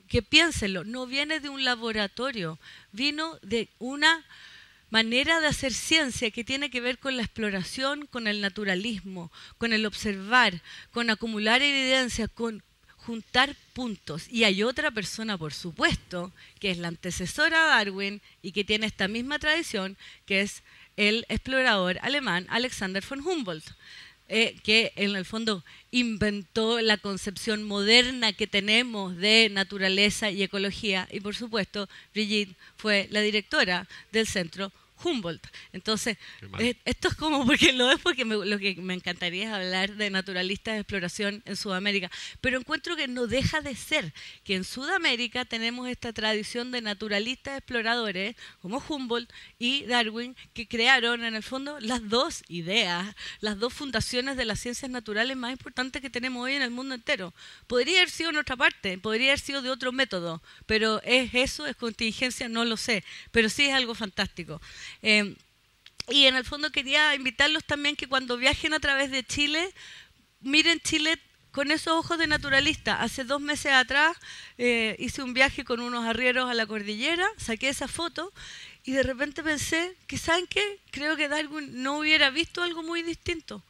[0.07, 2.59] que piénsenlo, no viene de un laboratorio,
[2.91, 4.23] vino de una
[4.91, 9.73] manera de hacer ciencia que tiene que ver con la exploración, con el naturalismo, con
[9.73, 12.61] el observar, con acumular evidencia, con
[12.97, 14.27] juntar puntos.
[14.29, 18.85] Y hay otra persona, por supuesto, que es la antecesora de Darwin y que tiene
[18.85, 19.97] esta misma tradición,
[20.27, 20.61] que es
[20.99, 23.71] el explorador alemán Alexander von Humboldt,
[24.27, 31.07] eh, que en el fondo inventó la concepción moderna que tenemos de naturaleza y ecología.
[31.09, 35.45] Y por supuesto, Brigitte fue la directora del Centro Humboldt.
[35.73, 36.17] Entonces,
[36.59, 40.09] eh, esto es como, porque lo es porque lo que me encantaría es hablar de
[40.09, 42.09] naturalistas de exploración en Sudamérica,
[42.41, 47.57] pero encuentro que no deja de ser que en Sudamérica tenemos esta tradición de naturalistas
[47.57, 53.73] exploradores como Humboldt y Darwin que crearon en el fondo las dos ideas, las dos
[53.73, 57.33] fundaciones de las ciencias naturales más importantes que tenemos hoy en el mundo entero.
[57.67, 61.65] Podría haber sido en otra parte, podría haber sido de otro método, pero es eso,
[61.65, 64.61] es contingencia, no lo sé, pero sí es algo fantástico.
[65.01, 65.35] Eh,
[66.09, 69.73] y en el fondo quería invitarlos también que cuando viajen a través de Chile,
[70.41, 71.19] miren Chile
[71.51, 73.01] con esos ojos de naturalista.
[73.01, 74.17] Hace dos meses atrás
[74.57, 78.31] eh, hice un viaje con unos arrieros a la cordillera, saqué esa foto
[78.83, 80.79] y de repente pensé que, ¿saben qué?
[80.91, 83.63] Creo que Darwin no hubiera visto algo muy distinto.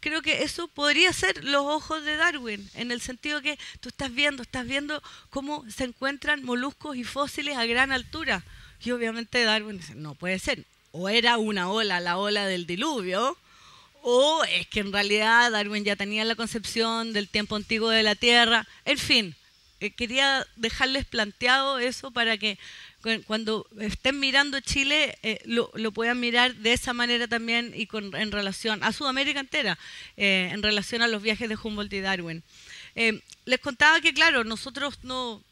[0.00, 4.12] Creo que eso podría ser los ojos de Darwin, en el sentido que tú estás
[4.12, 8.44] viendo, estás viendo cómo se encuentran moluscos y fósiles a gran altura
[8.82, 10.64] y obviamente Darwin dice, no puede ser.
[10.92, 13.36] O era una ola, la ola del diluvio,
[14.02, 18.14] o es que en realidad Darwin ya tenía la concepción del tiempo antiguo de la
[18.14, 18.66] Tierra.
[18.84, 19.34] En fin,
[19.80, 22.58] eh, quería dejarles planteado eso para que
[23.26, 28.32] cuando estén mirando Chile eh, lo, puedan mirar de esa manera también y con, en
[28.32, 29.78] relación a Sudamérica entera,
[30.16, 32.42] eh, en relación a los viajes de Humboldt y Darwin.
[33.44, 35.42] les contaba que, claro, nosotros no,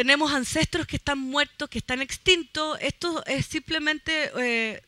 [0.00, 2.78] tenemos ancestros que están muertos, que están extintos.
[2.80, 4.80] Esto es simplemente eh,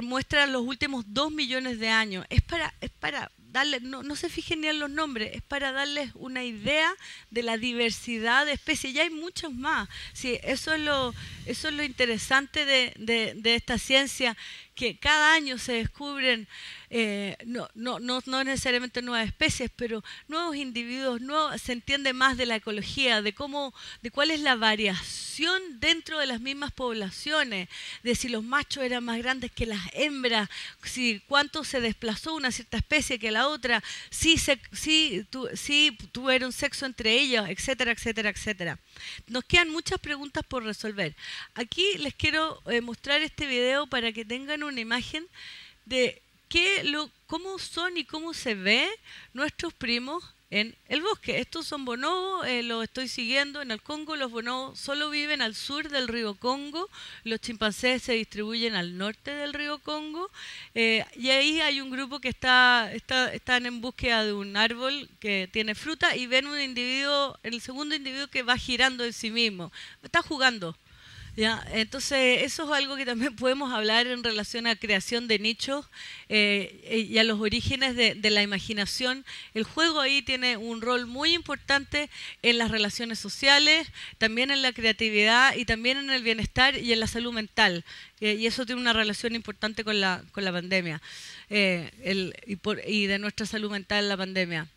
[0.00, 2.24] muestra los últimos dos millones de años.
[2.30, 5.70] Es para, es para darle, no, no se fijen ni en los nombres, es para
[5.70, 6.90] darles una idea
[7.30, 8.94] de la diversidad de especies.
[8.94, 9.86] Ya hay muchos más.
[10.14, 14.34] Sí, eso es lo, eso es lo interesante de, de, de esta ciencia,
[14.74, 16.48] que cada año se descubren
[16.90, 22.36] eh, no, no, no, no, necesariamente nuevas especies, pero nuevos individuos, no, se entiende más
[22.36, 27.68] de la ecología, de cómo, de cuál es la variación dentro de las mismas poblaciones,
[28.04, 30.48] de si los machos eran más grandes que las hembras,
[30.84, 35.96] si cuánto se desplazó una cierta especie que la otra, si, se, si, tu, si
[36.12, 38.78] tuvieron sexo entre ellos, etcétera, etcétera, etcétera.
[39.26, 41.16] Nos quedan muchas preguntas por resolver.
[41.54, 45.26] Aquí les quiero eh, mostrar este video para que tengan una imagen
[45.84, 46.20] de
[46.84, 48.88] lo, cómo son y cómo se ve
[49.32, 51.40] nuestros primos en el bosque.
[51.40, 54.14] Estos son bonobos, eh, los estoy siguiendo en el Congo.
[54.14, 56.88] Los bonobos solo viven al sur del río Congo.
[57.24, 60.30] Los chimpancés se distribuyen al norte del río Congo.
[60.76, 65.08] Eh, y ahí hay un grupo que está, está, están en búsqueda de un árbol
[65.18, 69.32] que tiene fruta y ven un individuo, el segundo individuo que va girando en sí
[69.32, 69.72] mismo.
[70.04, 70.76] Está jugando
[71.36, 71.64] ¿ya?
[71.72, 75.86] Entonces, eso es algo que también podemos hablar en relación a creación de nichos
[76.28, 79.24] eh, y a los orígenes de, de, la imaginación.
[79.52, 82.10] El juego ahí tiene un rol muy importante
[82.42, 87.00] en las relaciones sociales, también en la creatividad y también en el bienestar y en
[87.00, 87.84] la salud mental.
[88.20, 91.02] Eh, y eso tiene una relación importante con la, con la pandemia
[91.50, 94.68] eh, el, y, por, y de nuestra salud mental en la pandemia.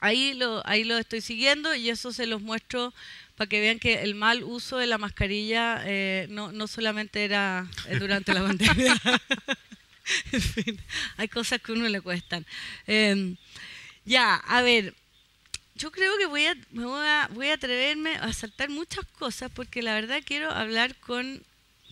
[0.00, 2.92] Ahí lo, ahí lo estoy siguiendo y eso se los muestro
[3.36, 7.68] para que vean que el mal uso de la mascarilla eh, no, no solamente era
[7.88, 8.96] eh, durante la pandemia.
[10.32, 10.80] en fin,
[11.16, 12.46] hay cosas que a uno le cuestan.
[12.86, 13.34] Eh,
[14.04, 14.94] ya, a ver,
[15.74, 19.50] yo creo que voy a, me voy a, voy a atreverme a saltar muchas cosas
[19.54, 21.42] porque la verdad quiero hablar con,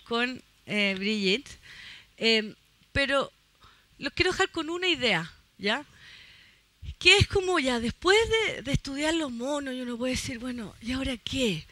[0.05, 1.51] con eh, Brigitte,
[2.17, 2.55] em,
[2.93, 3.31] pero
[3.99, 5.85] los quiero dejar con una idea, ¿ya?
[6.99, 8.17] Que es como ya, después
[8.65, 11.67] de, estudiar los monos, uno puede decir, bueno, ¿y ahora qué?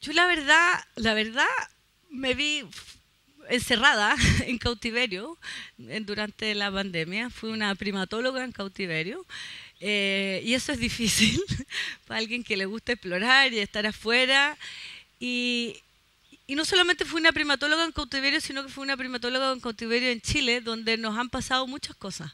[0.00, 1.46] Yo la verdad, la verdad,
[2.10, 2.64] me vi
[3.48, 5.38] encerrada en cautiverio
[5.76, 7.30] durante la pandemia.
[7.30, 9.24] Fui una primatóloga en cautiverio.
[9.80, 11.42] Eh, y eso es difícil
[12.06, 14.56] para alguien que le gusta explorar y estar afuera.
[15.20, 15.76] Y,
[16.46, 20.10] y no solamente fui una primatóloga en cautiverio, sino que fui una primatóloga en cautiverio
[20.10, 22.32] en Chile, donde nos han pasado muchas cosas.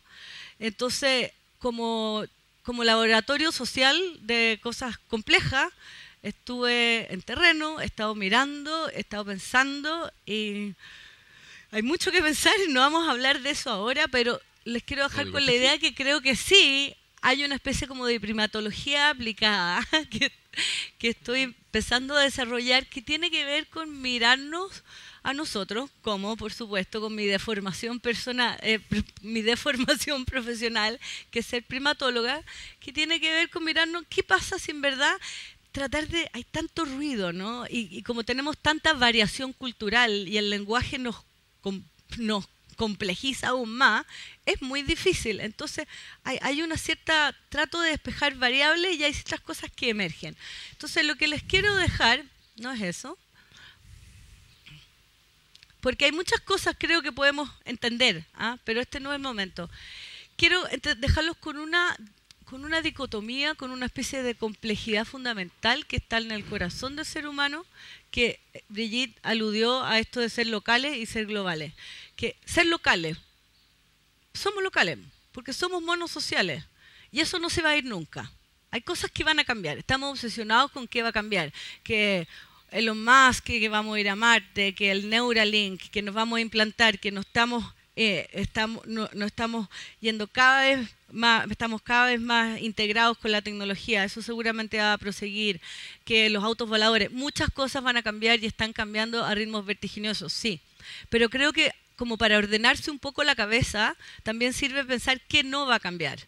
[0.58, 2.24] Entonces, como,
[2.62, 5.72] como laboratorio social de cosas complejas,
[6.22, 10.74] estuve en terreno, he estado mirando, he estado pensando y
[11.70, 15.04] hay mucho que pensar y no vamos a hablar de eso ahora, pero les quiero
[15.04, 19.86] dejar con la idea que creo que sí hay una especie como de primatología aplicada
[20.10, 20.32] que,
[20.98, 24.82] que estoy empezando a desarrollar que tiene que ver con mirarnos
[25.22, 28.80] a nosotros, como por supuesto con mi deformación personal, eh,
[29.22, 30.98] mi deformación profesional,
[31.30, 32.42] que es ser primatóloga,
[32.78, 35.16] que tiene que ver con mirarnos qué pasa si en verdad
[35.72, 37.64] tratar de hay tanto ruido, ¿no?
[37.68, 41.16] Y, como tenemos tanta variación cultural y el lenguaje nos
[42.18, 44.06] nos complejiza aún más,
[44.46, 45.40] es muy difícil.
[45.40, 45.86] Entonces
[46.24, 50.34] hay, hay una cierta trato de despejar variables y hay ciertas cosas que emergen.
[50.72, 52.24] Entonces lo que les quiero dejar
[52.56, 53.18] no es eso,
[55.80, 58.58] porque hay muchas cosas creo que podemos entender, ¿ah?
[58.64, 59.70] pero este no es el momento.
[60.36, 60.62] Quiero
[60.98, 61.96] dejarlos con una,
[62.44, 67.04] con una dicotomía, con una especie de complejidad fundamental que está en el corazón del
[67.04, 67.66] ser humano,
[68.10, 71.72] que Brigitte aludió a esto de ser locales y ser globales.
[72.16, 73.18] Que ser locales,
[74.34, 74.98] somos locales,
[75.32, 76.64] porque somos monos sociales,
[77.12, 78.30] y eso no se va a ir nunca.
[78.70, 82.28] Hay cosas que van a cambiar, estamos obsesionados con qué va a cambiar, que
[82.72, 86.40] Elon Musk, que vamos a ir a Marte, que el Neuralink, que nos vamos a
[86.40, 87.64] implantar, que no estamos,
[87.96, 89.68] eh, estamos, no, estamos
[90.00, 94.92] yendo cada vez más, estamos cada vez más integrados con la tecnología, eso seguramente va
[94.92, 95.60] a proseguir,
[96.04, 100.32] que los autos voladores, muchas cosas van a cambiar y están cambiando a ritmos vertiginosos,
[100.32, 100.60] sí,
[101.08, 105.66] pero creo que como para ordenarse un poco la cabeza, también sirve pensar qué no
[105.66, 106.18] va a cambiar.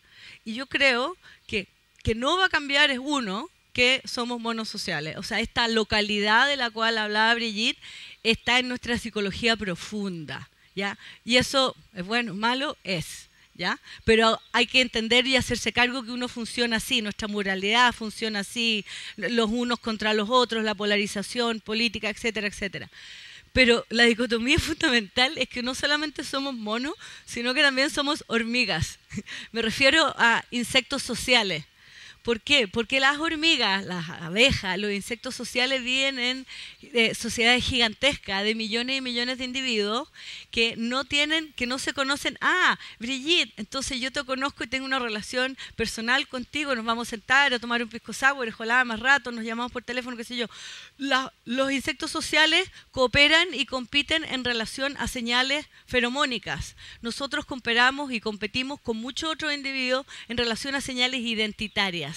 [0.45, 1.67] Y yo creo que
[2.03, 5.17] que no va a cambiar es uno, que somos monos sociales.
[5.17, 7.79] O sea, esta localidad de la cual hablaba Brigitte
[8.23, 10.99] está en nuestra psicología profunda, ¿ya?
[11.25, 13.81] Y eso es bueno, malo es, ¿ya?
[14.05, 18.85] Pero hay que entender y hacerse cargo que uno funciona así, nuestra moralidad funciona así,
[19.17, 22.91] los unos contra los otros, la polarización política, etcétera, etcétera.
[23.53, 28.99] Pero la dicotomía fundamental es que no solamente somos monos, sino que también somos hormigas.
[29.53, 31.65] Me refiero a insectos sociales
[32.23, 32.69] ¿Por qué?
[32.69, 36.47] Porque las hormigas, las abejas, los insectos sociales viven en
[36.83, 40.09] eh, sociedades gigantescas de millones y millones de individuos
[40.53, 42.39] que no tienen, que no se conocen.
[42.41, 47.11] Ah, Brigitte, entonces yo te conozco y tengo una relación personal contigo, nos vamos a
[47.11, 50.37] sentar a tomar un pisco sour, ojalá más rato, nos llamamos por teléfono, qué sé
[50.37, 50.47] yo.
[51.45, 56.77] los insectos sociales cooperan y compiten en relación a señales feromónicas.
[57.01, 62.12] Nosotros cooperamos y competimos con muchos otros individuos en relación a señales identitarias.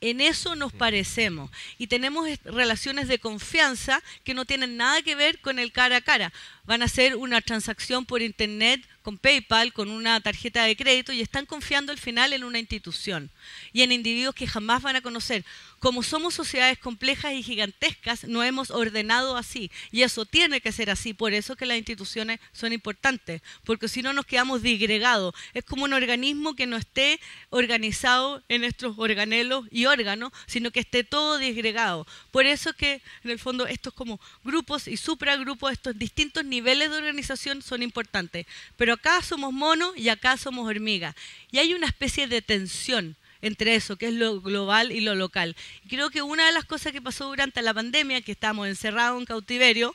[0.00, 1.50] En eso nos parecemos.
[1.78, 6.00] Y tenemos relaciones de confianza que no tienen nada que ver con el cara a
[6.00, 6.32] cara.
[6.64, 11.20] Van a hacer una transacción por internet con PayPal, con una tarjeta de crédito y
[11.20, 13.30] están confiando al final en una institución
[13.74, 15.44] y en individuos que jamás van a conocer.
[15.78, 20.88] Como somos sociedades complejas y gigantescas, no hemos ordenado así y eso tiene que ser
[20.88, 21.12] así.
[21.12, 25.34] Por eso que las instituciones son importantes, porque si no nos quedamos disgregados.
[25.52, 30.80] Es como un organismo que no esté organizado en nuestros organelos y órganos, sino que
[30.80, 32.06] esté todo disgregado.
[32.30, 36.96] Por eso que en el fondo estos como grupos y supragrupos, estos distintos niveles de
[36.96, 38.46] organización son importantes.
[38.78, 41.14] Pero acá somos monos y acá somos hormigas.
[41.50, 45.54] Y hay una especie de tensión entre eso, que es lo global y lo local.
[45.88, 49.26] creo que una de las cosas que pasó durante la pandemia, que estamos encerrados en
[49.26, 49.94] cautiverio,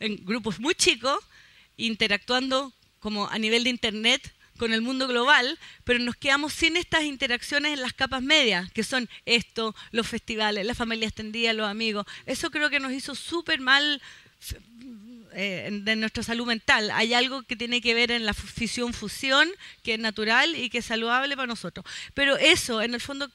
[0.00, 1.18] en grupos muy chicos,
[1.76, 7.04] interactuando como a nivel de Internet con el mundo global, pero nos quedamos sin estas
[7.04, 12.04] interacciones en las capas medias, que son esto, los festivales, las familias extendidas, los amigos.
[12.26, 14.02] Eso creo que nos hizo súper mal
[15.32, 16.90] eh, de nuestra salud mental.
[16.92, 19.48] Hay algo que tiene que ver en la fisión-fusión,
[19.82, 21.84] que es natural y que es saludable para nosotros.
[22.14, 23.30] Pero eso, en el fondo,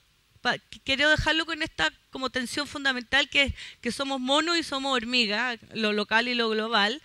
[0.83, 5.93] quiero dejarlo con esta como tensión fundamental que que somos monos y somos hormiga, lo
[5.93, 7.01] local y lo global,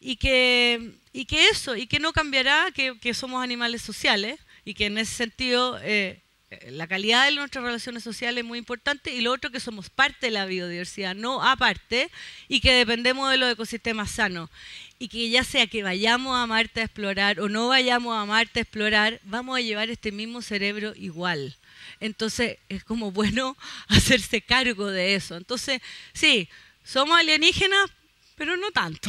[0.00, 4.74] y que, y que eso, y que no cambiará, que, que somos animales sociales, y
[4.74, 5.78] que en ese sentido...
[5.82, 6.22] Eh,
[6.68, 10.26] la calidad de nuestras relaciones sociales es muy importante y lo otro que somos parte
[10.26, 12.10] de la biodiversidad, no aparte,
[12.48, 14.50] y que dependemos de los ecosistemas sanos.
[14.98, 18.58] Y que ya sea que vayamos a Marte a explorar o no vayamos a Marte
[18.60, 21.56] a explorar, vamos a llevar este mismo cerebro igual.
[22.00, 23.56] Entonces es como bueno
[23.88, 25.36] hacerse cargo de eso.
[25.36, 25.80] Entonces,
[26.12, 26.48] sí,
[26.82, 27.90] somos alienígenas,
[28.34, 29.08] pero no tanto.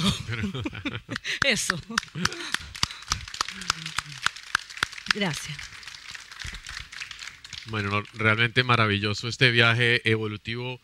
[1.43, 1.81] eso.
[5.15, 5.57] Gracias.
[7.68, 10.80] Bueno, realmente maravilloso este viaje evolutivo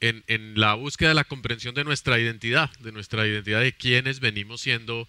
[0.00, 0.22] en,
[0.54, 5.08] la búsqueda de la comprensión de nuestra identidad, de nuestra identidad de quiénes venimos siendo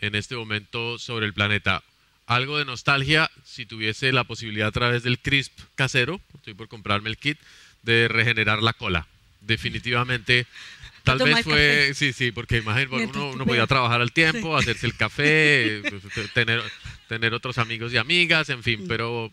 [0.00, 1.82] en este momento sobre el planeta.
[2.26, 7.10] Algo de nostalgia si tuviese la posibilidad a través del CRISP casero, estoy por comprarme
[7.10, 7.38] el kit,
[7.82, 9.06] de regenerar la cola.
[9.40, 10.46] Definitivamente
[11.04, 14.96] Tal vez fue, sí, sí, porque imagínate, uno, uno podía trabajar al tiempo, hacerse el
[14.96, 15.82] café,
[16.34, 16.62] tener,
[17.08, 19.32] tener otros amigos y amigas, en fin, pero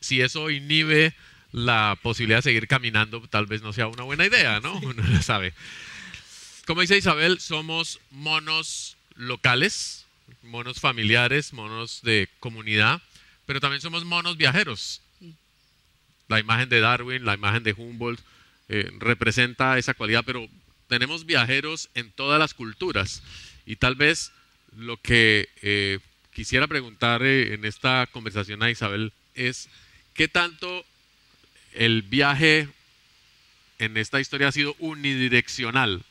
[0.00, 1.14] si eso inhibe
[1.52, 4.78] la posibilidad de seguir caminando, tal vez no sea una buena idea, ¿no?
[4.78, 5.52] Uno lo sabe.
[6.66, 10.06] Como dice Isabel, somos monos locales,
[10.42, 13.02] monos familiares, monos de comunidad,
[13.46, 15.02] pero también somos monos viajeros.
[16.28, 18.20] La imagen de Darwin, la imagen de Humboldt
[18.68, 20.48] eh, representa esa cualidad, pero
[20.86, 23.22] tenemos viajeros en todas las culturas.
[23.66, 24.30] Y tal vez
[24.76, 25.98] lo que eh,
[26.32, 29.68] quisiera preguntar eh, en esta conversación a Isabel es
[30.14, 30.84] qué tanto
[31.72, 32.68] el viaje
[33.78, 36.02] en esta historia ha sido unidireccional.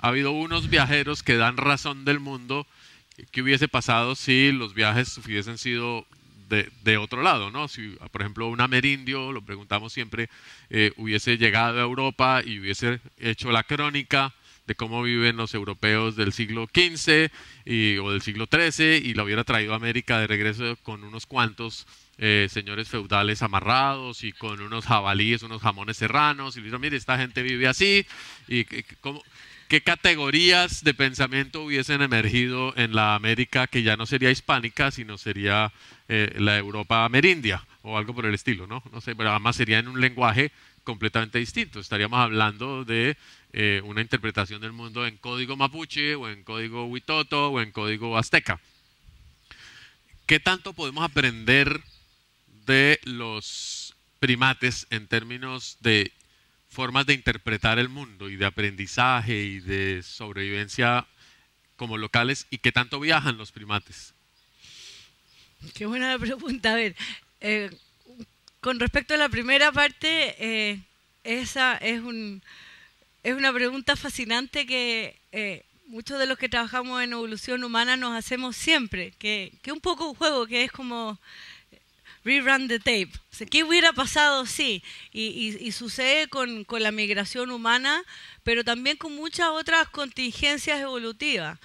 [0.00, 2.66] Ha habido unos viajeros que dan razón del mundo.
[3.30, 6.06] ¿Qué hubiese pasado si los viajes hubiesen sido
[6.48, 7.50] de, otro lado?
[7.50, 7.68] ¿no?
[7.68, 10.28] Si, por ejemplo, un amerindio, lo preguntamos siempre,
[10.70, 14.34] eh, hubiese llegado a Europa y hubiese hecho la crónica
[14.66, 17.30] de cómo viven los europeos del siglo XV
[18.02, 21.86] o del siglo XIII y la hubiera traído a América de regreso con unos cuantos
[22.18, 27.16] eh, señores feudales amarrados y con unos jabalíes, unos jamones serranos, y dijeron, mire, esta
[27.16, 28.06] gente vive así,
[28.48, 34.90] y qué categorías de pensamiento hubiesen emergido en la América que ya no sería hispánica,
[34.90, 35.72] sino sería
[36.08, 38.82] eh, la Europa amerindia o algo por el estilo, ¿no?
[38.92, 40.50] No sé, pero además sería en un lenguaje
[40.84, 41.80] completamente distinto.
[41.80, 43.16] Estaríamos hablando de
[43.52, 48.16] eh, una interpretación del mundo en código mapuche o en código huitoto o en código
[48.16, 48.58] azteca.
[50.26, 51.82] ¿Qué tanto podemos aprender
[52.68, 56.12] de los primates en términos de
[56.68, 61.06] formas de interpretar el mundo y de aprendizaje y de sobrevivencia
[61.76, 64.14] como locales y qué tanto viajan los primates?
[65.74, 66.72] Qué buena pregunta.
[66.72, 66.94] A ver,
[67.40, 67.70] eh,
[68.60, 70.80] con respecto a la primera parte, eh,
[71.24, 72.42] esa es, un,
[73.22, 78.14] es una pregunta fascinante que eh, muchos de los que trabajamos en evolución humana nos
[78.14, 81.18] hacemos siempre, que, que un poco un juego, que es como
[82.28, 83.10] rerun the tape.
[83.50, 84.44] ¿Qué hubiera pasado?
[84.46, 88.04] Sí, y, sucede con, con, la migración humana,
[88.42, 91.58] pero también con muchas otras contingencias evolutivas,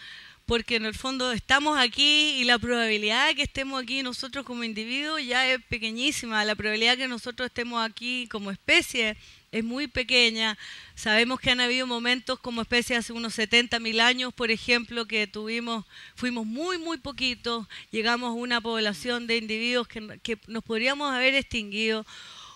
[0.46, 4.64] porque en el fondo estamos aquí y la probabilidad de que estemos aquí nosotros como
[4.64, 9.18] individuos ya es pequeñísima, la probabilidad de que nosotros estemos aquí como especie
[9.54, 10.58] es muy pequeña.
[10.96, 15.28] Sabemos que han habido momentos como especie hace unos 70 mil años, por ejemplo, que
[15.28, 15.86] tuvimos,
[16.16, 21.36] fuimos muy, muy poquitos, llegamos a una población de individuos que, que nos podríamos haber
[21.36, 22.04] extinguido.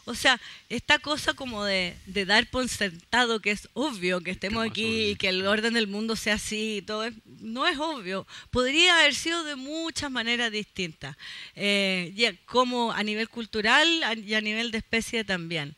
[0.07, 0.39] O sea,
[0.69, 5.27] esta cosa como de, dar por sentado que es obvio que estemos aquí y que
[5.27, 7.09] el orden del mundo sea así y todo,
[7.41, 8.25] no es obvio.
[8.49, 11.17] Podría haber sido de muchas maneras distintas,
[11.55, 13.85] eh, como a nivel cultural
[14.25, 15.75] y a nivel de especie también.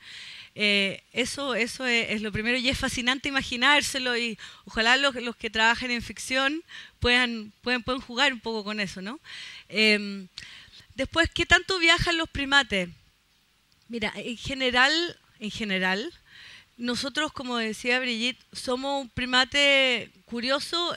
[0.55, 5.49] Eh, eso eso es, lo primero y es fascinante imaginárselo y ojalá los, los que
[5.49, 6.63] trabajan en ficción
[6.99, 9.19] puedan, pueden, pueden jugar un poco con eso, ¿no?
[9.69, 10.27] Em,
[10.95, 12.89] después, ¿qué tanto viajan los primates?
[13.87, 16.13] Mira, en general, en general,
[16.77, 20.95] nosotros, como decía Brigitte, somos un primate curioso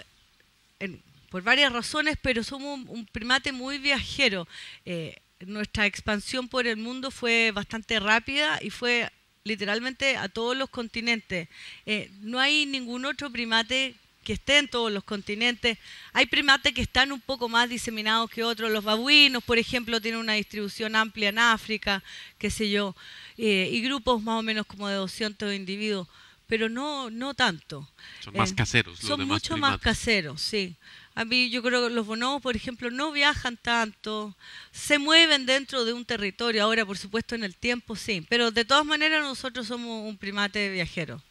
[1.32, 4.46] por varias razones, pero somos un, primate muy viajero.
[4.84, 9.10] Eh, nuestra expansión por el mundo fue bastante rápida y fue
[9.44, 11.48] literalmente a todos los continentes.
[11.86, 15.78] Eh, no hay ningún otro primate que esté en todos los continentes.
[16.12, 18.70] Hay primates que están un poco más diseminados que otros.
[18.70, 22.02] Los babuinos, por ejemplo, tienen una distribución amplia en África,
[22.38, 22.94] qué sé yo,
[23.36, 26.06] eh, y grupos más o menos como de 200 individuos,
[26.46, 27.88] pero no, no tanto.
[28.20, 28.98] Son más eh, caseros.
[28.98, 30.76] son mucho más caseros, sí.
[31.14, 34.34] A mí yo creo que los bonobos, por ejemplo, no viajan tanto,
[34.70, 38.64] se mueven dentro de un territorio, ahora por supuesto en el tiempo sí, pero de
[38.64, 41.22] todas maneras nosotros somos un primate viajero.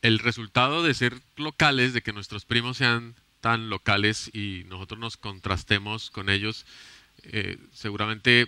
[0.00, 5.16] El resultado de ser locales, de que nuestros primos sean tan locales y nosotros nos
[5.16, 6.64] contrastemos con ellos,
[7.24, 8.46] eh, seguramente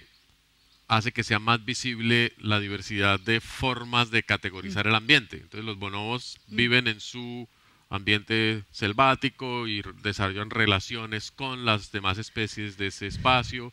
[0.89, 5.37] hace que sea más visible la diversidad de formas de categorizar el ambiente.
[5.37, 6.57] Entonces los bonobos mm.
[6.57, 7.49] viven en su
[7.91, 13.72] ambiente selvático y desarrollan relaciones con las demás especies de ese espacio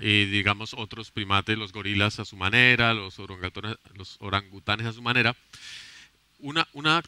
[0.00, 3.16] y digamos otros primates, los gorilas a su manera, los,
[3.94, 5.36] los orangutanes a su manera.
[6.38, 7.02] Una, una,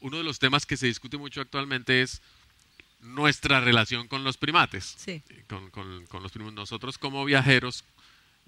[0.00, 2.20] uno de los temas que se discute mucho actualmente es
[3.00, 4.96] nuestra relación con los primates,
[5.48, 6.52] con, con, los primos.
[6.52, 7.84] Nosotros como viajeros,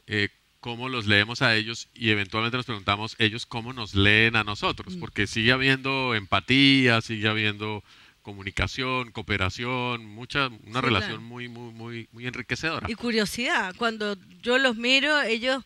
[0.06, 0.28] eh,
[0.60, 4.96] cómo los leemos a ellos y eventualmente nos preguntamos ellos cómo nos leen a nosotros,
[4.96, 5.00] mm.
[5.00, 7.84] porque sigue habiendo empatía, sigue habiendo
[8.22, 12.90] comunicación, cooperación, mucha una relación muy muy muy muy enriquecedora.
[12.90, 15.64] Y curiosidad, cuando yo los miro, ellos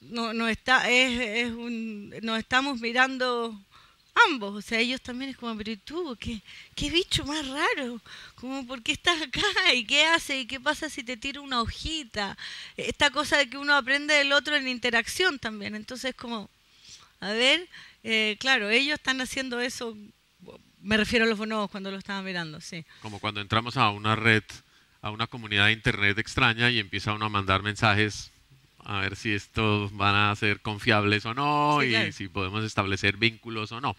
[0.00, 3.58] no, no está es, es un, nos estamos mirando
[4.28, 6.40] ambos, o sea, ellos también es como, pero tú, ¿qué,
[6.74, 8.00] qué bicho más raro?
[8.36, 9.40] Como, ¿por qué estás acá?
[9.74, 10.40] ¿Y qué hace?
[10.40, 12.36] ¿Y qué pasa si te tiro una hojita?
[12.76, 15.74] Esta cosa de que uno aprende del otro en interacción también.
[15.74, 16.48] Entonces, como,
[17.20, 17.68] a ver,
[18.02, 19.96] eh, claro, ellos están haciendo eso,
[20.80, 22.84] me refiero a los bonobos cuando lo estaban mirando, sí.
[23.02, 24.44] Como cuando entramos a una red,
[25.00, 28.30] a una comunidad de internet extraña y empieza uno a mandar mensajes
[28.84, 33.72] a ver si estos van a ser confiables o no y si podemos establecer vínculos
[33.72, 33.96] o no.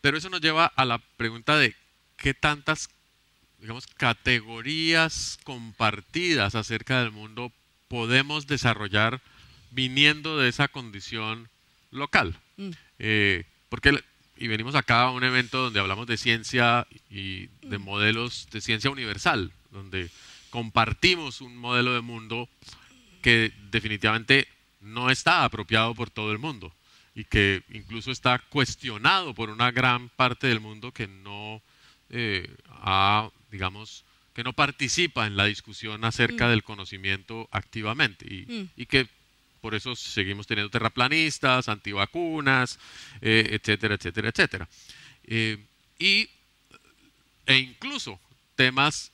[0.00, 1.74] Pero eso nos lleva a la pregunta de
[2.16, 2.88] qué tantas,
[3.60, 7.52] digamos, categorías compartidas acerca del mundo
[7.88, 9.20] podemos desarrollar
[9.70, 11.48] viniendo de esa condición
[11.90, 12.36] local.
[12.56, 12.70] Mm.
[12.98, 14.02] Eh, porque,
[14.36, 17.82] y venimos acá a un evento donde hablamos de ciencia y de mm.
[17.82, 20.10] modelos de ciencia universal, donde
[20.50, 22.48] compartimos un modelo de mundo
[23.28, 24.48] que definitivamente
[24.80, 26.72] no está apropiado por todo el mundo
[27.14, 31.60] y que incluso está cuestionado por una gran parte del mundo que no
[32.08, 32.48] eh,
[33.50, 36.48] digamos, que no participa en la discusión acerca mm.
[36.48, 38.70] del conocimiento activamente y, mm.
[38.76, 39.06] y, que
[39.60, 42.78] por eso seguimos teniendo terraplanistas, antivacunas,
[43.20, 44.68] eh, etcétera, etcétera, etcétera.
[45.24, 45.58] Eh,
[45.98, 46.30] y,
[47.44, 48.18] e incluso
[48.56, 49.12] temas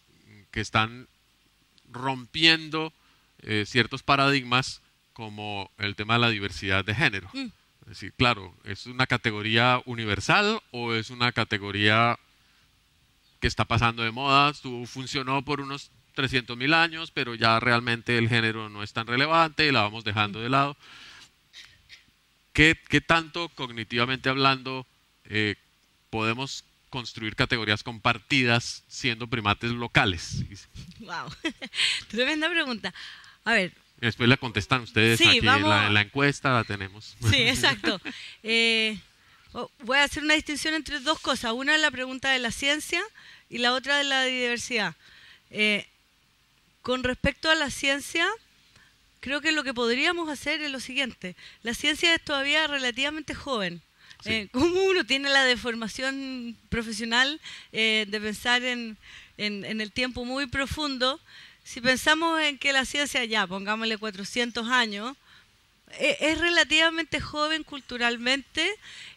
[0.53, 1.09] que están
[1.91, 2.93] rompiendo
[3.45, 4.83] eh, ciertos paradigmas
[5.13, 7.31] como el tema de la diversidad de género.
[7.33, 7.47] Mm.
[7.83, 12.19] Es decir, claro, ¿es una categoría universal o es una categoría
[13.41, 14.55] que está pasando de moda?
[14.87, 19.67] funcionó por unos 300 mil años, pero ya realmente el género no es tan relevante
[19.67, 20.77] y la vamos dejando de lado.
[22.55, 24.87] ¿Qué, qué tanto cognitivamente hablando
[25.25, 25.57] eh,
[26.09, 30.45] podemos construir categorías compartidas siendo primates locales?
[31.01, 31.29] Wow,
[32.09, 32.95] tremenda pregunta.
[33.45, 33.73] A ver.
[33.99, 37.17] Después la contestan ustedes aquí en, la, encuesta, la tenemos.
[37.31, 38.01] Sí, exacto.
[38.43, 38.99] Eh,
[39.53, 41.53] oh, voy a hacer una distinción entre dos cosas.
[41.53, 43.03] Una es la pregunta de la ciencia
[43.49, 44.95] y la otra de la diversidad.
[45.51, 45.87] Eh,
[46.83, 48.27] Con respecto a la ciencia,
[49.21, 51.35] creo que lo que podríamos hacer es lo siguiente.
[51.63, 53.81] La ciencia es todavía relativamente joven.
[54.27, 57.41] Eh, como uno tiene la deformación profesional
[57.73, 58.97] eh, de pensar en,
[59.37, 61.21] el tiempo muy profundo,
[61.65, 65.17] si pensamos en que la ciencia, ya, pongámosle 400 años,
[65.99, 68.71] eh, es relativamente joven culturalmente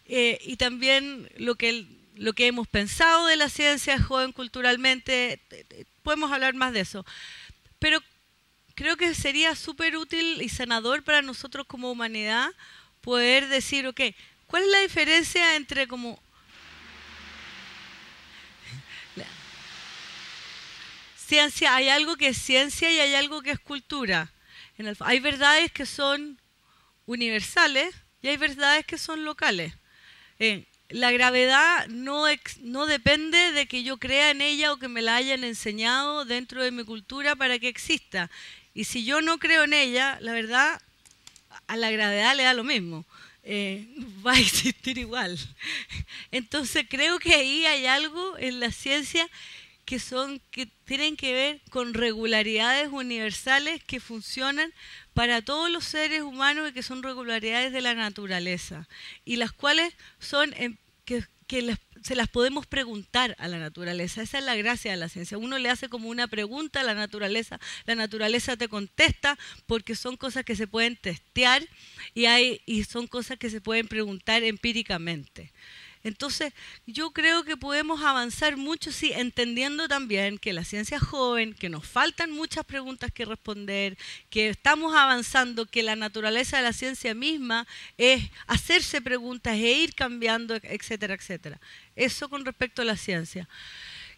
[0.09, 1.85] y también lo que,
[2.15, 5.41] lo que hemos pensado de la ciencia es joven culturalmente,
[6.01, 7.05] podemos hablar más de eso.
[7.79, 8.01] Pero
[8.77, 12.51] creo que sería súper útil y sanador para nosotros como humanidad
[13.01, 14.01] poder decir, ok,
[14.45, 16.21] ¿cuál es la diferencia entre como...
[21.27, 24.31] Ciencia, hay algo que es ciencia y hay algo que es cultura.
[25.01, 26.39] hay verdades que son
[27.05, 29.73] universales y hay verdades que son locales.
[30.39, 32.23] Eh, la gravedad no,
[32.61, 36.63] no depende de que yo crea en ella o que me la hayan enseñado dentro
[36.63, 38.31] de mi cultura para que exista.
[38.73, 40.81] Y si yo no creo en ella, la verdad,
[41.67, 43.05] a la gravedad le da lo mismo.
[43.43, 43.85] Eh,
[44.25, 45.37] va a existir igual.
[46.31, 49.29] Entonces creo que ahí hay algo en la ciencia
[49.87, 54.73] que son que tienen que ver con regularidades universales que funcionan
[55.13, 58.89] para todos los seres humanos y que son regularidades de la naturaleza
[59.23, 60.53] y las cuales son
[61.05, 64.21] que, que se las podemos preguntar a la naturaleza.
[64.21, 65.37] Esa es la gracia de la ciencia.
[65.37, 70.17] Uno le hace como una pregunta a la naturaleza, la naturaleza te contesta porque son
[70.17, 71.65] cosas que se pueden testear
[72.13, 75.53] y, hay, y son cosas que se pueden preguntar empíricamente.
[76.07, 76.53] Entonces,
[76.85, 81.67] yo creo que podemos avanzar mucho, sí, entendiendo también que la ciencia es joven, que
[81.67, 83.97] nos faltan muchas preguntas que responder,
[84.29, 89.95] que estamos avanzando, que la naturaleza de la ciencia misma es hacerse preguntas e ir
[89.95, 91.59] cambiando, etcétera, etcétera.
[91.97, 93.49] Eso con respecto a la ciencia.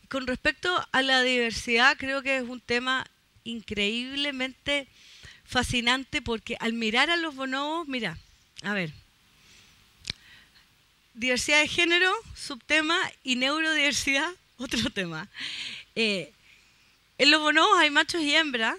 [0.09, 3.07] Con respecto a la diversidad, creo que es un tema
[3.43, 4.87] increíblemente
[5.43, 8.19] fascinante porque al mirar a los bonobos, mira,
[8.61, 8.93] a ver,
[11.20, 15.28] diversidad de género, subtema, y neurodiversidad, otro tema.
[15.95, 16.32] Eh,
[17.17, 18.78] en los bonobos hay machos y hembras,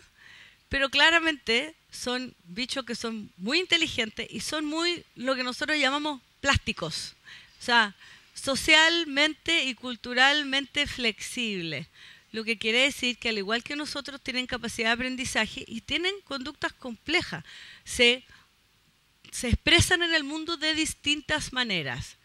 [0.71, 6.23] pero claramente son bichos que son muy inteligentes y son muy lo que nosotros llamamos
[6.41, 7.15] plásticos.
[7.61, 7.95] O sea,
[8.35, 11.89] socialmente y culturalmente flexibles.
[12.33, 16.15] Lo que quiere decir que al igual que nosotros tienen capacidad de aprendizaje y tienen
[16.25, 17.45] conductas complejas,
[17.85, 18.25] se,
[19.31, 22.17] se expresan en el mundo de distintas maneras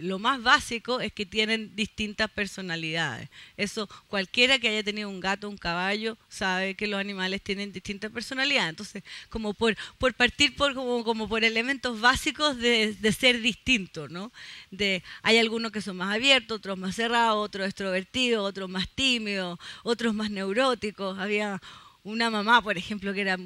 [0.00, 3.28] lo más básico es que tienen distintas personalidades.
[3.56, 8.10] Eso cualquiera que haya tenido un gato, un caballo, sabe que los animales tienen distintas
[8.10, 8.70] personalidades.
[8.70, 14.32] Entonces, como por, por partir por como, como por elementos básicos de, ser distintos, ¿no?
[14.70, 19.58] De, hay algunos que son más abiertos, otros más cerrados, otros extrovertidos, otros más tímidos,
[19.84, 21.18] otros más neuróticos.
[21.18, 21.60] Había
[22.02, 23.38] una mamá, por ejemplo, que era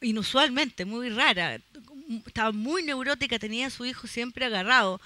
[0.00, 1.60] inusualmente muy rara,
[2.26, 5.00] estaba muy neurótica, tenía a su hijo siempre agarrado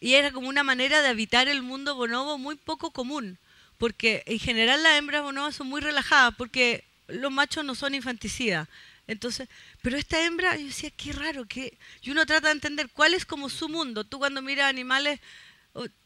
[0.00, 3.38] y era como una manera de habitar el mundo bonobo muy poco común,
[3.78, 8.68] porque en general las hembras bonobas son muy relajadas, porque los machos no son infanticidas.
[9.06, 9.48] Entonces,
[9.82, 13.24] pero esta hembra, yo decía, qué raro, que y uno trata de entender cuál es
[13.24, 14.04] como su mundo.
[14.04, 15.20] Tú cuando miras animales,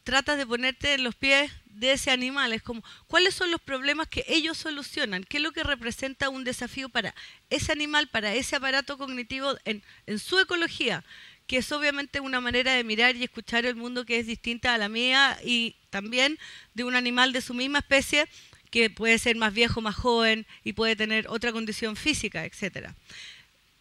[0.05, 4.09] tratas de ponerte en los pies de ese animal, es como, ¿cuáles son los problemas
[4.09, 5.25] que ellos solucionan?
[5.25, 7.15] ¿Qué es lo que representa un desafío para
[7.49, 11.05] ese animal, para ese aparato cognitivo en, en su ecología?
[11.51, 14.79] Que es obviamente una manera de mirar y escuchar el mundo que es distinta a
[14.79, 16.39] la mía y también
[16.75, 18.29] de un animal de su misma especie
[18.71, 22.91] que puede ser más viejo, más joven y puede tener otra condición física, etc.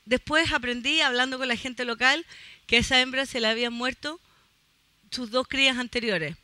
[0.05, 2.25] Después aprendí, hablando con la gente local,
[2.65, 4.19] que a esa hembra se le habían muerto
[5.11, 6.37] sus dos crías anteriores.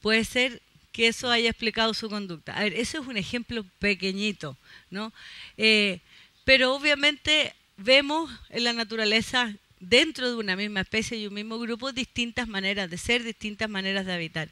[0.00, 0.62] Puede ser
[0.92, 2.56] que eso haya explicado su conducta.
[2.56, 4.56] A ver, eso es un ejemplo pequeñito,
[4.90, 5.12] ¿no?
[5.56, 5.98] Eh,
[6.44, 11.92] pero obviamente vemos en la naturaleza, dentro de una misma especie y un mismo grupo,
[11.92, 14.48] distintas maneras de ser, distintas maneras de habitar.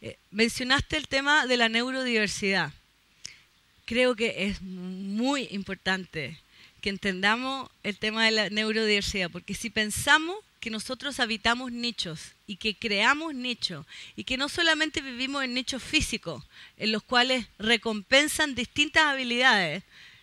[0.00, 2.72] Eh, mencionaste el tema de la neurodiversidad.
[3.84, 6.38] Creo que es muy importante
[6.80, 12.56] que entendamos el tema de la neurodiversidad, porque si pensamos que nosotros habitamos nichos y
[12.56, 13.84] que creamos nichos
[14.14, 16.44] y que no solamente vivimos en nichos físicos,
[16.76, 19.82] en los cuales recompensan distintas habilidades,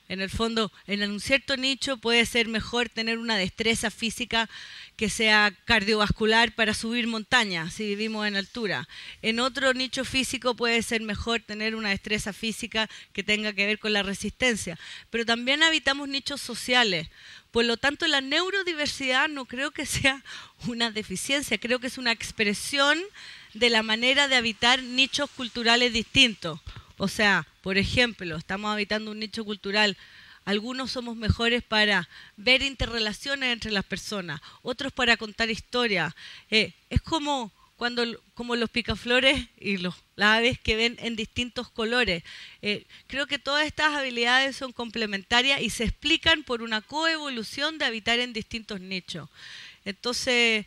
[0.10, 4.50] en el fondo, en un cierto nicho puede ser mejor tener una destreza física
[4.98, 8.90] que sea cardiovascular para subir montañas, si vivimos en altura.
[9.22, 13.78] En otro nicho físico puede ser mejor tener una destreza física que tenga que ver
[13.78, 14.80] con la resistencia.
[15.12, 17.08] Pero también habitamos nichos sociales.
[17.52, 20.24] Por lo tanto, la neurodiversidad no creo que sea
[20.66, 23.00] una deficiencia, creo que es una expresión
[23.54, 26.60] de la manera de habitar nichos culturales distintos
[27.00, 29.98] O sea, por ejemplo, estamos habitando un nicho cultural.
[30.44, 36.14] Algunos somos mejores para ver interrelaciones entre las personas, otros para contar historias.
[36.52, 41.70] Eh, es como cuando como los picaflores y los, las aves que ven en distintos
[41.70, 42.22] colores.
[42.62, 47.86] Eh, creo que todas estas habilidades son complementarias y se explican por una coevolución de
[47.86, 49.30] habitar en distintos nichos.
[49.86, 50.66] Entonces,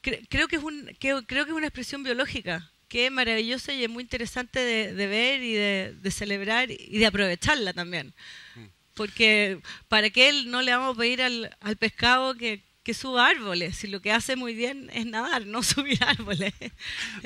[0.00, 3.88] creo, que es un, creo que es una expresión biológica que es maravillosa y es
[3.88, 8.12] muy interesante de, ver y de, celebrar y de aprovecharla también.
[8.54, 8.64] Mm.
[8.92, 13.28] Porque para que él no le vamos a pedir al, al pescado que, que suba
[13.28, 16.52] árboles, si lo que hace muy bien es nadar, no subir árboles.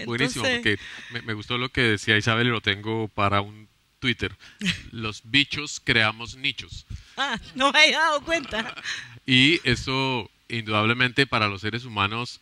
[0.04, 0.78] Buenísimo, porque
[1.10, 4.36] me, gustó lo que decía Isabel y lo tengo para un Twitter.
[4.92, 6.86] Los bichos creamos nichos.
[7.16, 8.72] Ah, no me había dado cuenta.
[9.28, 12.40] Y eso indudablemente para los seres humanos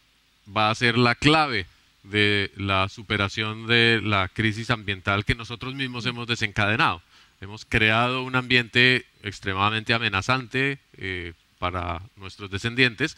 [0.55, 1.65] va a ser la clave
[2.05, 7.03] de la superación de la crisis ambiental que nosotros mismos hemos desencadenado.
[7.41, 13.17] Hemos creado un ambiente extremadamente amenazante eh, para nuestros descendientes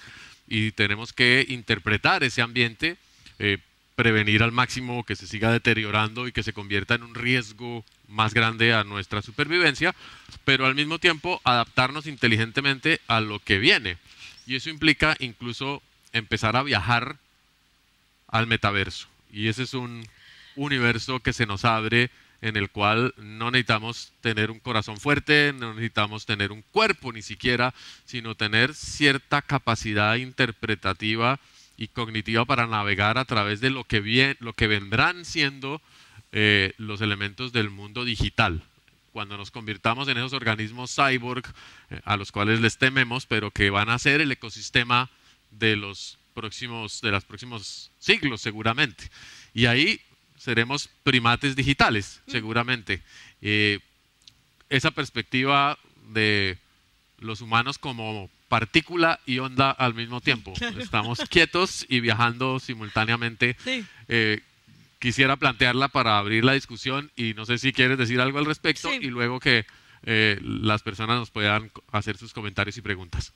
[0.49, 2.97] y tenemos que interpretar ese ambiente,
[3.39, 3.59] eh,
[3.97, 8.35] prevenir al máximo que se siga deteriorando y que se convierta en un riesgo más
[8.35, 9.95] grande a nuestra supervivencia,
[10.45, 13.99] pero al mismo tiempo adaptarnos inteligentemente a lo que viene.
[14.47, 15.83] Y eso implica incluso
[16.13, 17.17] empezar a viajar
[18.29, 19.09] al metaverso.
[19.33, 20.07] Y ese es un
[20.57, 22.11] universo que se nos abre
[22.43, 27.23] en el cual no necesitamos tener un corazón fuerte, no necesitamos tener un cuerpo ni
[27.23, 27.75] siquiera,
[28.05, 31.41] sino tener cierta capacidad interpretativa
[31.77, 35.81] y cognitiva para navegar a través de lo que, bien, lo que vendrán siendo
[36.33, 38.63] eh, los elementos del mundo digital.
[39.13, 41.45] Cuando nos convirtamos en esos organismos cyborg
[41.91, 45.11] eh, a los cuales les tememos, pero que van a ser el ecosistema
[45.51, 49.11] de los próximos, de los próximos siglos seguramente.
[49.55, 50.01] Y ahí
[50.37, 52.31] seremos primates digitales, mm.
[52.31, 53.03] seguramente.
[53.41, 53.81] Eh,
[54.69, 55.79] esa perspectiva
[56.09, 56.59] de
[57.19, 60.53] los humanos como partícula y onda al mismo tiempo.
[60.79, 63.57] Estamos quietos y viajando simultáneamente.
[64.09, 64.41] Eh,
[64.99, 68.93] quisiera plantearla para abrir la discusión y no sé si quieres decir algo al respecto
[68.93, 69.65] y luego que
[70.03, 73.33] eh, las personas nos puedan hacer sus comentarios y preguntas.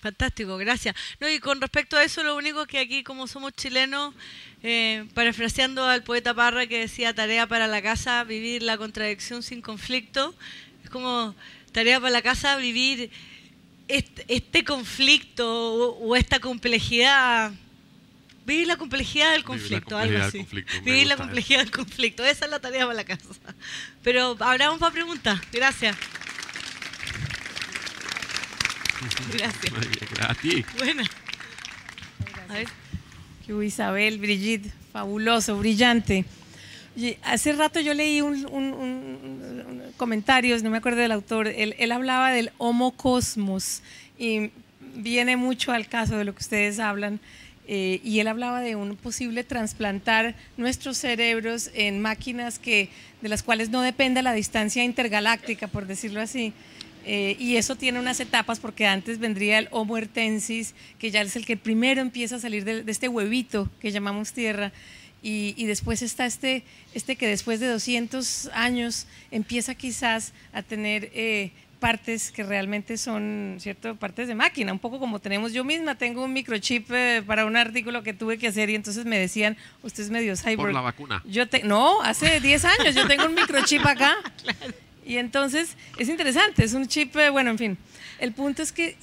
[0.00, 0.96] Fantástico, gracias.
[1.20, 4.14] No, y con respecto a eso, lo único que aquí, como somos chilenos,
[4.62, 9.60] eh, parafraseando al poeta Parra que decía tarea para la casa, vivir la contradicción sin
[9.60, 10.34] conflicto,
[10.82, 11.34] es como
[11.72, 13.10] tarea para la casa vivir
[13.88, 17.52] este, conflicto o, esta complejidad.
[18.46, 20.46] Vivir la complejidad del conflicto, algo así.
[20.82, 23.28] vivir la complejidad del conflicto, esa es la tarea para la casa.
[24.02, 25.96] Pero habrá par preguntas, gracias.
[29.32, 29.72] Gracias.
[30.14, 30.76] Gracias.
[30.78, 31.02] Bueno.
[32.48, 32.68] A ver.
[33.60, 36.24] Isabel, Brigitte, fabuloso, brillante.
[37.24, 42.92] hace rato yo leí un, comentarios, no me acuerdo del autor, él, hablaba del homo
[42.92, 43.82] cosmos
[44.18, 44.50] y
[44.94, 47.18] viene mucho al caso de lo que ustedes hablan.
[47.72, 52.88] Eh, y él hablaba de un posible trasplantar nuestros cerebros en máquinas que,
[53.20, 56.52] de las cuales no depende la distancia intergaláctica, por decirlo así,
[57.04, 61.36] eh, y eso tiene unas etapas porque antes vendría el Homo ertensis, que ya es
[61.36, 64.72] el que primero empieza a salir de, este huevito que llamamos tierra.
[65.22, 71.50] Y, después está este, este que después de 200 años empieza quizás a tener eh,
[71.78, 73.96] partes que realmente son, ¿cierto?
[73.96, 75.96] Partes de máquina, un poco como tenemos yo misma.
[75.96, 79.58] Tengo un microchip eh, para un artículo que tuve que hacer y entonces me decían,
[79.82, 80.56] usted es medio cyber.
[80.56, 81.22] Por la vacuna.
[81.26, 84.16] Yo te, no, hace 10 años yo tengo un microchip acá.
[84.42, 84.74] claro.
[85.04, 87.78] Y entonces es interesante, es un chip, eh, bueno, en fin.
[88.18, 88.96] El punto es que eh,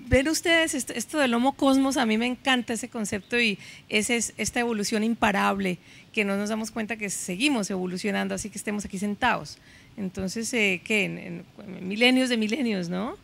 [0.00, 3.58] ver ustedes esto, del Homo Cosmos, a mí me encanta ese concepto y
[3.88, 5.78] esa es esta evolución imparable,
[6.12, 9.58] que no nos damos cuenta que seguimos evolucionando, así que estemos aquí sentados.
[9.96, 11.04] Entonces, eh, ¿qué?
[11.04, 11.44] En,
[11.86, 13.16] milenios de milenios, ¿no?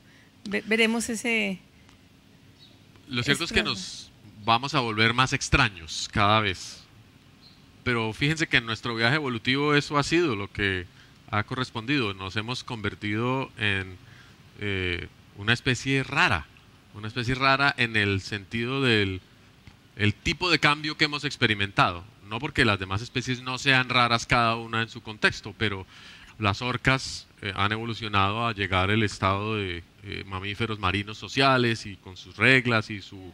[0.45, 1.59] veremos ese...
[3.09, 4.11] Lo cierto es que nos
[4.45, 6.83] vamos a volver más extraños cada vez.
[7.85, 10.87] Pero fíjense que en nuestro viaje evolutivo eso ha sido lo que
[11.31, 12.15] ha correspondido.
[12.15, 13.97] Nos hemos convertido en
[14.61, 16.47] eh, una especie rara,
[16.95, 19.21] una especie rara en el sentido del
[19.97, 22.05] el tipo de cambio que hemos experimentado.
[22.29, 25.87] No porque las demás especies no sean raras cada una en su contexto, pero
[26.39, 31.97] las orcas eh, han evolucionado a llegar al estado de eh, mamíferos marinos sociales y
[31.97, 33.33] con sus reglas y su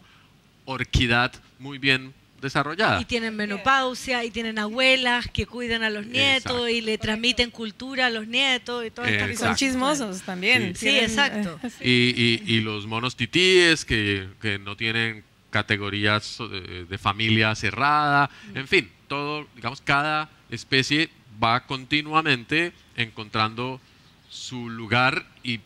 [0.65, 2.15] orquidad muy bien
[2.47, 3.01] desarrollada.
[3.01, 8.07] Y tienen menopausia, y tienen abuelas que cuidan a los nietos y le transmiten cultura
[8.07, 10.75] a los nietos y todo Y son chismosos también.
[10.75, 11.59] Sí, exacto.
[11.81, 16.39] Y, y, los monos titíes que, que no tienen categorías
[16.89, 21.11] de, familia cerrada, en fin, todo, digamos, cada especie
[21.43, 23.81] va continuamente encontrando
[24.29, 25.61] su lugar y,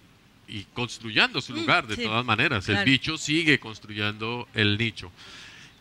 [0.49, 2.69] y construyendo su Mm, lugar de sí, todas maneras.
[2.69, 5.11] El bicho sigue construyendo el nicho.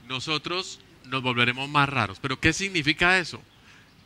[0.07, 0.79] Nosotros
[1.09, 2.19] nos volveremos más raros.
[2.21, 3.41] ¿Pero qué significa eso?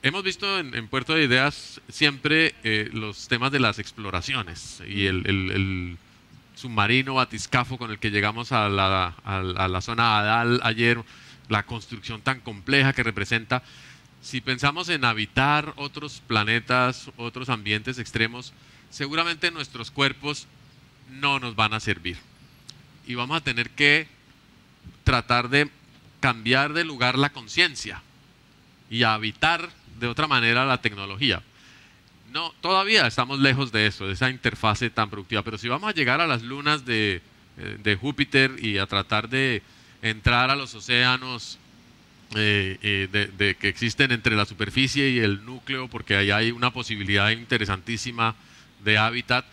[0.02, 5.06] Hemos visto en, en Puerto de Ideas siempre eh, los temas de las exploraciones y
[5.06, 5.98] el, el- el
[6.56, 11.02] submarino batiscafo con el que llegamos a la, a a la zona Adal ayer,
[11.50, 13.64] la construcción tan compleja que representa.
[14.22, 18.54] Si pensamos en habitar otros planetas, otros ambientes extremos,
[18.90, 20.48] seguramente nuestros cuerpos
[21.10, 22.18] no nos van a servir.
[23.08, 24.08] Y vamos a tener que
[25.04, 25.70] tratar de
[26.24, 28.02] cambiar de lugar la conciencia
[28.90, 29.70] y a habitar
[30.00, 31.44] de otra manera la tecnología.
[32.32, 35.94] No, todavía estamos lejos de eso, de esa interfase tan productiva, pero si vamos a
[35.94, 37.22] llegar a las lunas de,
[37.58, 39.64] eh, de Júpiter y a tratar de
[40.02, 41.60] entrar a los océanos
[42.36, 46.72] eh, eh, de, que existen entre la superficie y el núcleo, porque ahí hay una
[46.72, 48.34] posibilidad interesantísima
[48.82, 49.44] de hábitat,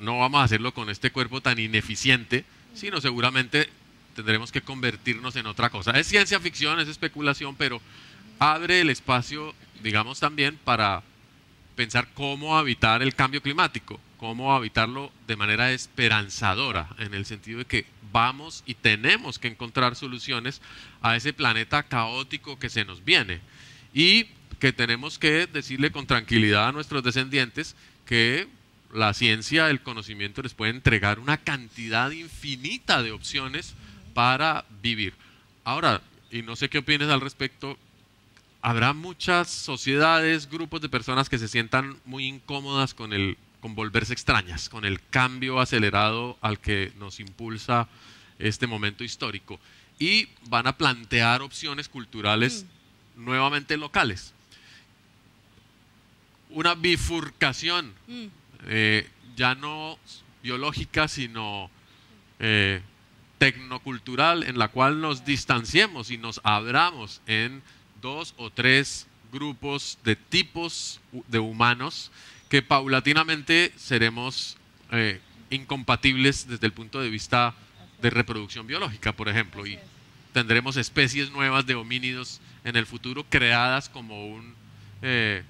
[0.00, 3.68] no vamos a hacerlo con este cuerpo tan ineficiente, sino seguramente
[4.14, 5.92] tendremos que convertirnos en otra cosa.
[5.92, 7.80] Es ciencia ficción, es especulación, pero
[8.38, 11.02] abre el espacio, digamos, también para
[11.76, 17.64] pensar cómo habitar el cambio climático, cómo habitarlo de manera esperanzadora, en el sentido de
[17.64, 20.62] que vamos y tenemos que encontrar soluciones
[21.02, 23.40] a ese planeta caótico que se nos viene
[23.92, 24.28] y
[24.60, 27.74] que tenemos que decirle con tranquilidad a nuestros descendientes
[28.06, 28.48] que
[28.92, 33.74] la ciencia, el conocimiento les puede entregar una cantidad infinita de opciones
[34.14, 35.14] para vivir.
[35.64, 36.00] Ahora,
[36.30, 37.76] y no sé qué opinas al respecto,
[38.62, 44.12] habrá muchas sociedades, grupos de personas que se sientan muy incómodas con el con volverse
[44.12, 47.88] extrañas, con el cambio acelerado al que nos impulsa
[48.38, 49.58] este momento histórico
[49.98, 52.66] y van a plantear opciones culturales
[53.16, 54.34] nuevamente locales.
[56.50, 58.26] Una bifurcación Mm,
[58.66, 59.98] eh, ya no
[60.42, 61.70] biológica, sino
[62.38, 62.82] eh,
[63.44, 67.62] tecnocultural, en la cual nos distanciemos y nos abramos en
[68.00, 72.10] dos o tres grupos de tipos de humanos
[72.48, 74.56] que paulatinamente seremos
[74.92, 75.20] eh,
[75.50, 77.54] incompatibles desde el punto de vista
[78.00, 79.78] de reproducción biológica, por ejemplo, y
[80.32, 84.54] tendremos especies nuevas de homínidos en el futuro creadas como un
[85.02, 85.42] eh,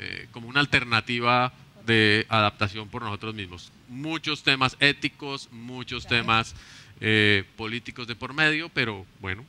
[0.00, 1.52] eh, como una alternativa
[1.86, 3.70] de adaptación por nosotros mismos.
[3.88, 6.56] Muchos temas éticos, muchos temas
[7.00, 9.44] eh, políticos de por medio, pero bueno,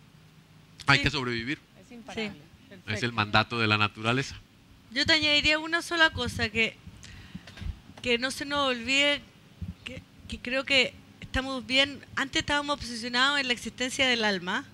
[0.88, 1.04] hay Sí.
[1.04, 1.60] que sobrevivir.
[1.84, 2.32] Es imparable.
[2.88, 4.36] Es el mandato de la naturaleza.
[4.92, 6.76] Yo te añadiría una sola cosa, que,
[8.02, 9.22] que no se nos olvide
[9.86, 14.66] que, que creo que estamos bien, antes estábamos obsesionados en la existencia del alma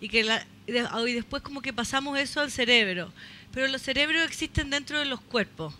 [0.00, 3.12] y que la, y después como que pasamos eso al cerebro,
[3.52, 5.74] pero los cerebros existen dentro de los cuerpos.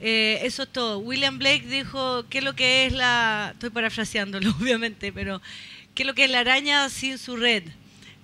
[0.00, 0.98] Eh, eso es todo.
[0.98, 5.40] William Blake dijo qué es lo que es la, estoy parafraseándolo obviamente, pero
[5.94, 7.64] qué es lo que es la araña sin su red.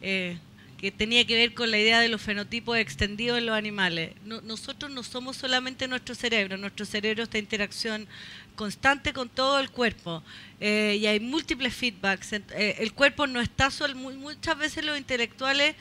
[0.01, 0.39] Eh,
[0.79, 4.13] que tenía que ver con la idea de los fenotipos extendidos en los animales.
[4.25, 8.07] No- nosotros no somos solamente nuestro cerebro, nuestro cerebro está en interacción
[8.55, 10.23] constante con todo el cuerpo
[10.61, 12.33] eh, y hay múltiples feedbacks.
[12.33, 15.75] Eh, el cuerpo no está solo, mu- muchas veces los intelectuales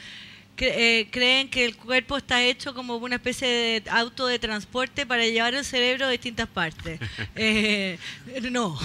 [0.58, 5.54] creen que el cuerpo está hecho como una especie de auto de transporte para llevar
[5.54, 7.00] el cerebro a distintas partes.
[7.40, 8.00] Eh,
[8.52, 8.78] no.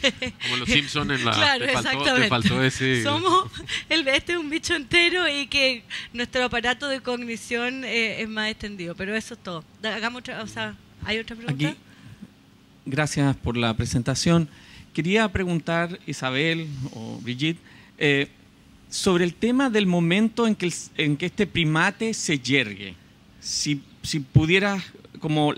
[0.42, 2.28] Como los Simpson en la Claro, te faltó, te exactamente.
[2.28, 3.50] faltó ese Somos
[3.88, 8.50] el este es un bicho entero y que nuestro aparato de cognición eh, es más
[8.50, 8.94] extendido.
[8.94, 9.62] Pero eso es todo.
[9.82, 10.74] Hagamos otra, o sea,
[11.04, 11.68] ¿hay otra pregunta?
[11.68, 11.76] Aquí,
[12.86, 14.48] gracias por la presentación.
[14.94, 17.60] Quería preguntar, Isabel o Brigitte,
[17.98, 18.28] eh,
[18.90, 22.94] sobre el tema del momento en que, en que este primate se yergue.
[23.40, 24.82] Si, si pudieras,
[25.20, 25.52] como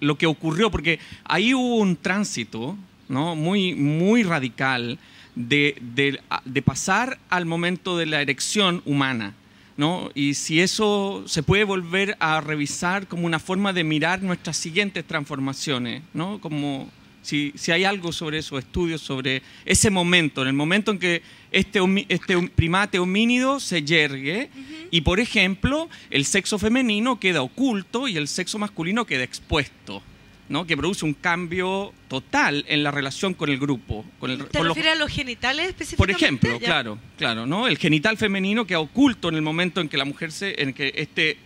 [0.00, 2.76] lo que ocurrió, porque ahí hubo un tránsito
[3.08, 3.34] ¿no?
[3.36, 4.98] muy, muy radical
[5.34, 9.34] de, de- de pasar al momento de la erección humana.
[9.76, 10.10] ¿no?
[10.14, 15.04] Y si eso se puede volver a revisar como una forma de mirar nuestras siguientes
[15.04, 16.40] transformaciones, ¿no?
[16.40, 16.88] Como
[17.24, 21.22] si, si hay algo sobre esos estudios, sobre ese momento, en el momento en que
[21.50, 24.50] este, este primate homínido se yergue
[24.90, 30.02] y, por ejemplo, el sexo femenino queda oculto y el sexo masculino queda expuesto,
[30.50, 30.66] ¿no?
[30.66, 34.04] Que produce un cambio total en la relación con el grupo.
[34.20, 36.24] Con el, ¿Te con los- refieres a los genitales por específicamente?
[36.24, 36.66] ejemplo, Ya.
[36.66, 37.66] claro, claro, ¿no?
[37.68, 40.92] El genital femenino queda oculto en el momento en que la mujer se, en que
[40.96, 41.38] este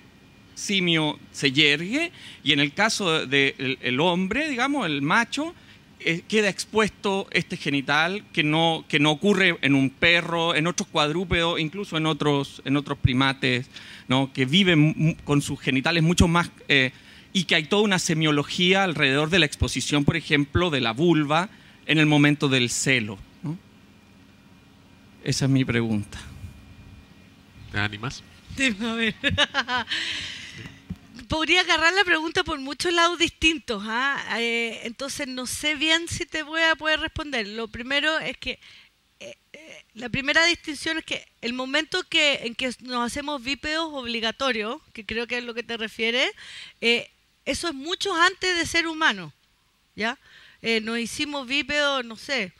[0.54, 2.10] simio se yergue
[2.42, 5.54] y en el caso del el hombre, digamos, el macho,
[6.00, 10.88] eh, queda expuesto este genital que no, que no ocurre en un perro, en otros
[10.88, 13.68] cuadrúpedos, incluso en otros, en otros primates,
[14.06, 14.32] ¿no?
[14.32, 16.92] que viven con sus genitales mucho más eh,
[17.32, 21.50] y que hay toda una semiología alrededor de la exposición, por ejemplo, de la vulva
[21.86, 23.18] en el momento del celo.
[25.24, 26.18] Esa es mi pregunta.
[27.72, 28.22] ¿Te animas?
[28.80, 29.14] A ver.
[31.28, 33.82] Podría agarrar la pregunta por muchos lados distintos.
[33.86, 34.38] ¿ah?
[34.40, 37.46] Eh, entonces no sé bien si te voy a poder responder.
[37.46, 38.58] Lo primero es que
[39.20, 43.92] eh, eh, la primera distinción es que el momento que, en que nos hacemos bípedos
[43.92, 46.32] obligatorios, que creo que es lo que te refiere,
[46.80, 49.32] eso es mucho antes de ser humano.
[49.94, 50.18] ¿ya?
[50.82, 52.52] nos hicimos bípedos, no sé,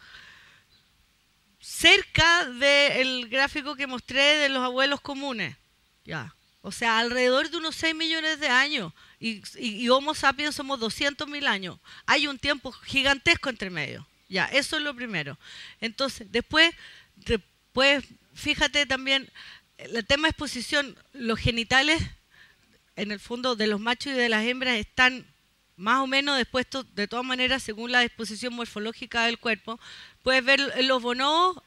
[1.59, 5.57] cerca del gráfico que mostré de los abuelos comunes.
[6.05, 6.35] Ya.
[6.69, 8.93] O sea, alrededor de unos 6 millones de años.
[9.19, 11.79] Y, Homo sapiens somos 200 mil años.
[12.05, 14.07] Hay un tiempo gigantesco entre medio.
[14.29, 15.39] Ya, eso es lo primero.
[15.81, 16.75] Entonces, después,
[17.17, 18.05] después
[18.35, 19.31] fíjate también,
[19.79, 22.03] el tema de exposición, los genitales,
[22.97, 25.25] en el fondo, de los machos y de las hembras están
[25.77, 29.81] más o menos dispuestos, de todas maneras, según la disposición morfológica del cuerpo.
[30.23, 31.63] Puedes ver los bonobos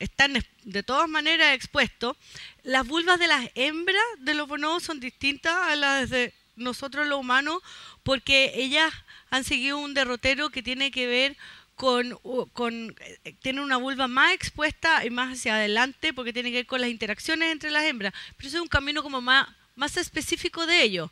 [0.00, 2.16] están de todas maneras expuestos.
[2.64, 7.20] Las vulvas de las hembras de los bonobos son distintas a las de nosotros los
[7.20, 7.62] humanos
[8.02, 8.92] porque ellas
[9.30, 11.36] han seguido un derrotero que tiene que ver
[11.74, 12.18] con,
[12.52, 12.94] con
[13.24, 16.80] eh, tiene una vulva más expuesta y más hacia adelante porque tiene que ver con
[16.80, 18.12] las interacciones entre las hembras.
[18.36, 21.10] Pero eso es un camino como más, más específico de ello.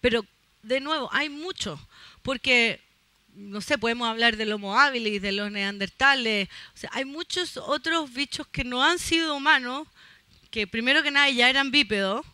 [0.00, 0.24] Pero
[0.62, 1.80] de nuevo, hay mucho,
[2.22, 2.83] porque
[3.34, 8.12] no sé, podemos hablar del Homo habilis, de los neandertales, o sea, hay muchos otros
[8.12, 9.88] bichos que no han sido humanos,
[10.50, 12.24] que primero que nada ya eran bípedos,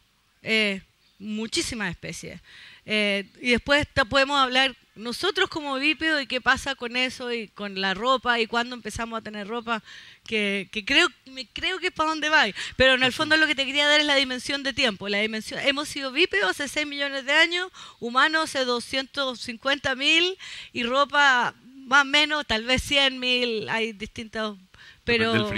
[0.43, 0.83] eh,
[1.19, 2.41] muchísimas especies.
[2.85, 7.81] Eh, y después podemos hablar nosotros como bípedo y qué pasa con eso y con
[7.81, 9.83] la ropa y cuándo empezamos a tener ropa,
[10.27, 12.45] que, creo, me creo que es para dónde va.
[12.77, 15.09] Pero en el fondo lo que te quería dar es la dimensión de tiempo.
[15.09, 20.37] La dimensión, hemos sido bípedos hace 6 millones de años, humanos hace 250 mil
[20.73, 21.55] y ropa
[21.87, 24.59] más o menos, tal vez 100 mil, hay distintos...
[25.05, 25.51] Pero,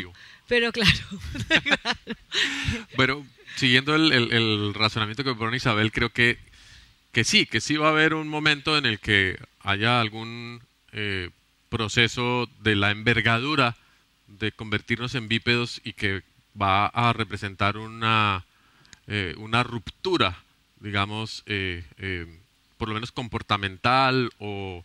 [0.49, 0.99] pero claro.
[2.97, 3.27] Pero
[3.57, 6.39] siguiendo el, el razonamiento que propone Isabel, creo que
[7.13, 11.31] que sí, que sí va a haber un momento en el que haya algún eh,
[11.69, 13.77] proceso de la envergadura
[14.27, 16.23] de convertirnos en bípedos y que
[16.61, 18.45] va a representar una,
[19.07, 20.43] eh, una ruptura,
[20.81, 21.85] digamos, eh,
[22.79, 24.85] por lo menos comportamental o,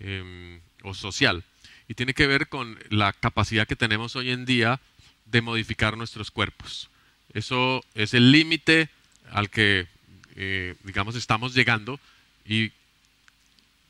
[0.00, 1.44] em, o social.
[1.88, 4.80] Y tiene que ver con la capacidad que tenemos hoy en día
[5.26, 6.90] de modificar nuestros cuerpos.
[7.32, 8.90] Eso es el límite
[9.30, 9.86] al que
[10.40, 11.98] eh, digamos, estamos llegando
[12.46, 12.70] y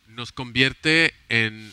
[0.08, 1.70] nos convierte en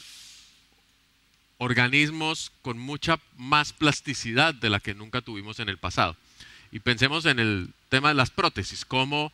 [1.60, 6.18] organismos con mucha más plasticidad de la que nunca tuvimos en el pasado.
[6.74, 9.32] Y pensemos en el tema de las prótesis, cómo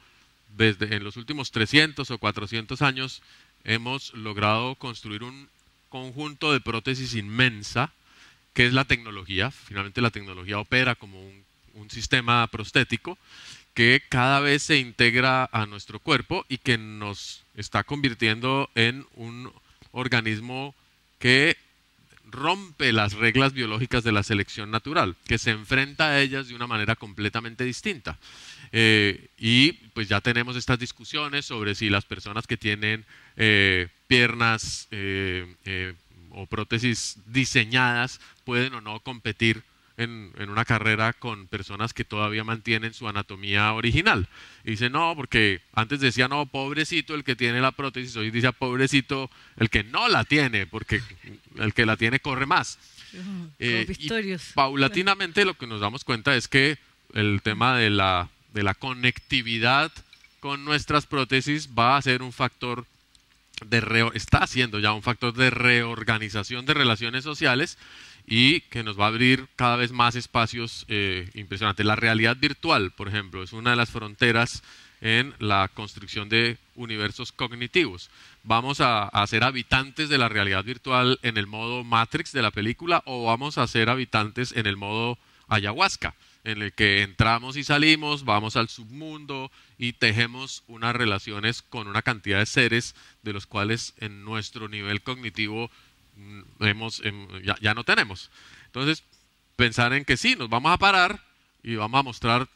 [0.55, 3.23] desde en los últimos 300 o 400 años
[3.63, 5.49] hemos logrado construir un
[5.89, 7.91] conjunto de prótesis inmensa,
[8.53, 9.49] que es la tecnología.
[9.49, 13.17] Finalmente la tecnología opera como un, un sistema prostético
[13.73, 19.51] que cada vez se integra a nuestro cuerpo y que nos está convirtiendo en un
[19.91, 20.75] organismo
[21.19, 21.57] que
[22.25, 26.67] rompe las reglas biológicas de la selección natural, que se enfrenta a ellas de una
[26.67, 28.17] manera completamente distinta.
[28.71, 33.05] Eh, y pues ya tenemos estas discusiones sobre si las personas que tienen
[33.35, 35.93] eh, piernas eh,
[36.29, 39.61] o prótesis diseñadas pueden o no competir
[40.03, 44.27] en, una carrera con personas que todavía mantienen su anatomía original.
[44.63, 48.51] Y dice, no, porque antes decía, no, pobrecito el que tiene la prótesis, hoy dice,
[48.53, 51.01] pobrecito el que no la tiene, porque
[51.57, 52.79] el que la tiene corre más.
[53.59, 56.77] Eh, paulatinamente lo que nos damos cuenta es que
[57.13, 59.91] el tema de la, de la conectividad
[60.39, 62.85] con nuestras prótesis va a ser un factor
[63.65, 67.77] de está siendo ya un factor de reorganización de relaciones sociales
[68.25, 71.85] y que nos va a abrir cada vez más espacios eh, impresionantes.
[71.85, 74.63] La realidad virtual, por ejemplo, es una de las fronteras
[75.01, 78.09] en la construcción de universos cognitivos.
[78.43, 82.51] ¿Vamos a, a, ser habitantes de la realidad virtual en el modo Matrix de la
[82.51, 85.17] película o vamos a ser habitantes en el modo
[85.51, 91.87] ayahuasca, en el que entramos y salimos, vamos al submundo y tejemos unas relaciones con
[91.87, 95.69] una cantidad de seres de los cuales en nuestro nivel cognitivo
[96.59, 98.29] hemos, em, ya, no tenemos.
[98.65, 99.03] Entonces,
[99.55, 101.23] pensar en que sí, nos vamos a parar
[101.63, 102.47] y vamos a mostrar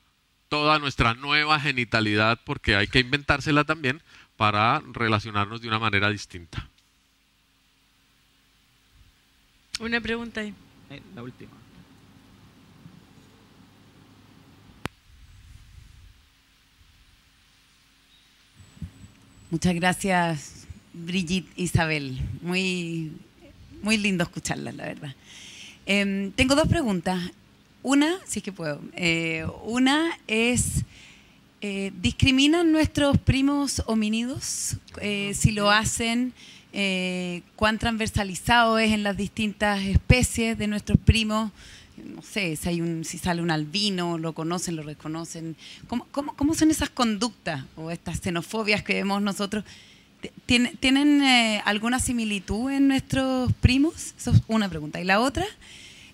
[0.50, 4.02] toda nuestra nueva genitalidad, porque hay que inventársela también
[4.38, 6.70] para relacionarnos de una manera distinta.
[9.80, 10.54] Una pregunta ahí.
[10.90, 11.52] Eh, la última.
[19.52, 22.20] Muchas gracias, Brigitte Isabel.
[22.42, 23.12] Muy,
[23.86, 25.16] muy lindo escucharla, la verdad.
[25.86, 27.22] Em, tengo dos preguntas.
[27.84, 28.82] Una, si es que puedo.
[28.96, 30.84] Eh, una es,
[31.62, 34.78] eh, ¿discriminan nuestros primos homínidos?
[35.02, 36.34] Eh, si lo hacen,
[37.56, 41.52] ¿cuán transversalizado es en las distintas especies de nuestros primos?
[42.04, 45.56] no sé, si, hay un, si sale un albino, lo conocen, lo reconocen.
[45.88, 49.64] ¿Cómo, cómo, son esas conductas o estas xenofobias que vemos nosotros?
[50.46, 54.14] ¿Tienen, eh, alguna similitud en nuestros primos?
[54.18, 55.02] Eso es una pregunta.
[55.02, 55.46] Y la otra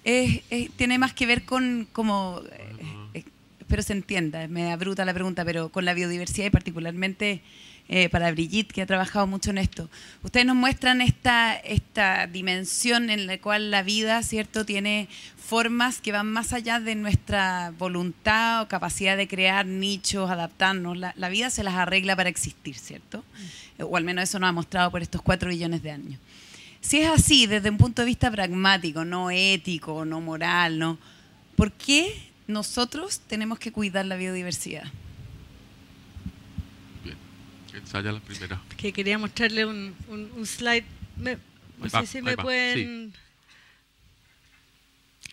[0.03, 3.23] tiene más que ver con, como, eh, eh,
[3.59, 7.41] espero se entienda, me abruta la pregunta, pero con la biodiversidad y particularmente
[7.89, 9.89] eh, para Brigitte, que ha trabajado mucho en esto.
[10.23, 15.07] Ustedes nos muestran esta, esta dimensión en la cual la vida, ¿cierto?, tiene
[15.37, 20.97] formas que van más allá de nuestra voluntad o capacidad de crear nichos, adaptarnos.
[20.97, 23.25] La, la vida se las arregla para existir, ¿cierto?
[23.79, 26.19] O al menos eso nos ha mostrado por estos cuatro billones de años.
[26.79, 30.97] Si es así, desde un punto de vista pragmático, no ético, no moral, ¿no?
[31.55, 34.85] ¿Por qué nosotros tenemos que cuidar la biodiversidad?
[37.91, 38.61] Ensaya la primera.
[38.77, 40.85] Que quería mostrarle un, un, slide.
[41.17, 43.13] no sé si me pueden.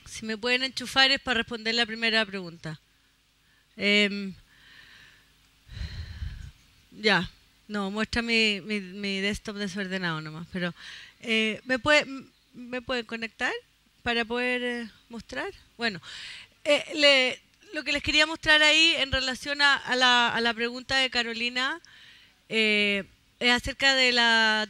[0.06, 2.80] Si me pueden enchufar es para responder la primera pregunta.
[3.76, 4.34] Em,
[6.90, 7.30] ya,
[7.68, 10.48] no, muestra mi, mi, desktop desordenado nomás.
[10.52, 10.74] Pero,
[11.20, 12.06] eh, ¿me, puede,
[12.54, 13.52] ¿me pueden conectar
[14.02, 15.52] para poder eh, mostrar?
[15.76, 16.02] Bueno,
[16.64, 17.40] eh, le,
[17.72, 21.80] lo que les quería mostrar ahí en relación a, la, a la pregunta de Carolina
[22.48, 23.04] eh,
[23.40, 24.68] acerca de la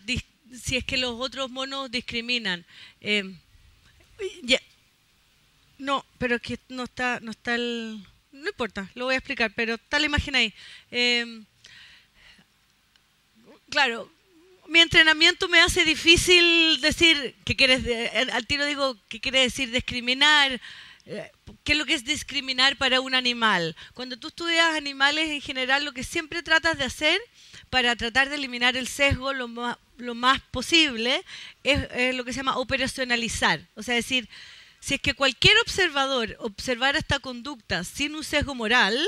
[0.63, 2.65] si es que los otros monos discriminan.
[3.01, 3.35] Eh,
[5.79, 9.53] no, pero es que no está, no está el, no importa, lo voy a explicar,
[9.55, 10.55] pero está la imagen ahí.
[10.91, 11.43] Eh,
[13.71, 14.11] claro,
[14.67, 17.83] mi entrenamiento me hace difícil decir qué quieres,
[18.33, 20.61] al tiro digo qué quiere decir discriminar.
[21.65, 23.77] ¿Qué es lo que es discriminar para un animal?
[23.95, 27.21] Cuando tú estudias animales en general, lo que siempre tratas de hacer
[27.71, 31.25] para tratar de eliminar el sesgo lo más, posible
[31.65, 33.61] es, lo que se llama operacionalizar.
[33.75, 34.29] O sea, decir,
[34.81, 38.99] si es que cualquier observador observara esta conducta sin un sesgo moral,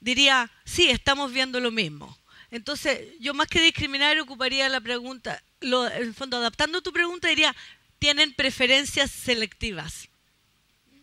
[0.00, 2.16] diría, sí, estamos viendo lo mismo.
[2.50, 7.28] Entonces, yo más que discriminar ocuparía la pregunta, lo, en el fondo, adaptando tu pregunta,
[7.28, 7.56] diría,
[7.98, 10.08] tienen preferencias selectivas.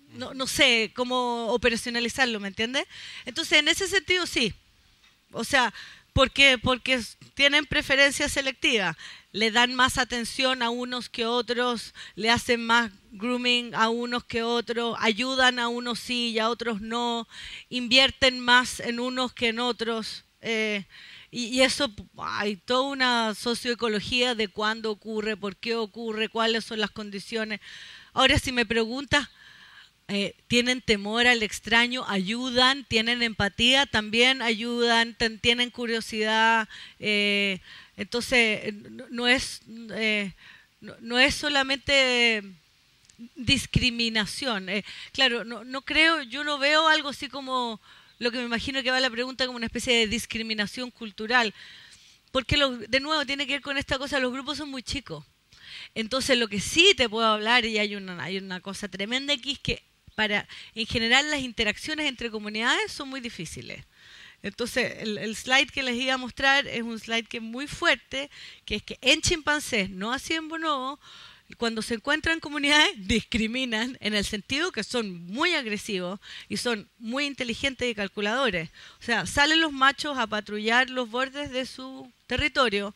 [0.10, 2.86] No, no sé cómo operacionalizarlo, ¿me entiendes?
[3.26, 4.53] Entonces, en ese sentido, sí.
[5.32, 5.74] O sea,
[6.14, 7.01] porque, porque
[7.34, 8.97] tienen preferencia selectiva.
[9.32, 14.43] Le dan más atención a unos que otros, le hacen más grooming a unos que
[14.43, 17.28] otros, ayudan a unos sí y a otros no,
[17.70, 20.26] invierten más en unos que en otros.
[20.41, 20.86] Eh,
[21.32, 26.80] y, y, eso hay toda una socioecología de cuándo ocurre, por qué ocurre, cuáles son
[26.80, 27.60] las condiciones.
[28.14, 29.30] Ahora, si me preguntas,
[30.10, 36.68] eh, tienen temor al extraño, ayudan, tienen empatía, también ayudan, tienen curiosidad.
[36.99, 37.60] Eh,
[37.95, 38.74] entonces,
[39.12, 40.34] no es, eh,
[40.82, 42.43] no, es solamente
[43.36, 44.68] discriminación.
[45.12, 47.80] claro, no, no creo, yo no veo algo así como
[48.18, 51.53] lo que me imagino que va la pregunta como una especie de discriminación cultural.
[52.32, 52.57] Porque,
[52.88, 55.24] de nuevo, tiene que ver con esta cosa, los grupos son muy chicos.
[55.93, 59.51] Entonces, lo que sí te puedo hablar, y hay una, hay una cosa tremenda aquí,
[59.51, 59.88] es que
[60.20, 60.45] para,
[60.76, 63.86] en general las interacciones entre comunidades son muy difíciles.
[64.43, 68.30] Entonces, el, slide que les iba a mostrar es un slide que es muy fuerte,
[68.65, 70.99] que es que en chimpancés, no así en bonobo,
[71.55, 77.26] cuando se encuentran comunidades, discriminan en el sentido que son muy agresivos y son muy
[77.26, 78.72] inteligentes y calculadores.
[78.99, 82.93] O sea, salen los machos a patrullar los bordes de su territorio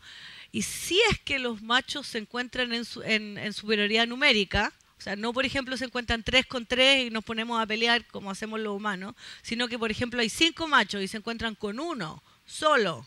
[0.52, 5.34] y si es que los machos se encuentran en, en superioridad numérica, o sea, no,
[5.34, 8.74] por ejemplo, se encuentran tres con tres y nos ponemos a pelear como hacemos los
[8.74, 13.06] humanos, sino que, por ejemplo, hay cinco machos y se encuentran con uno solo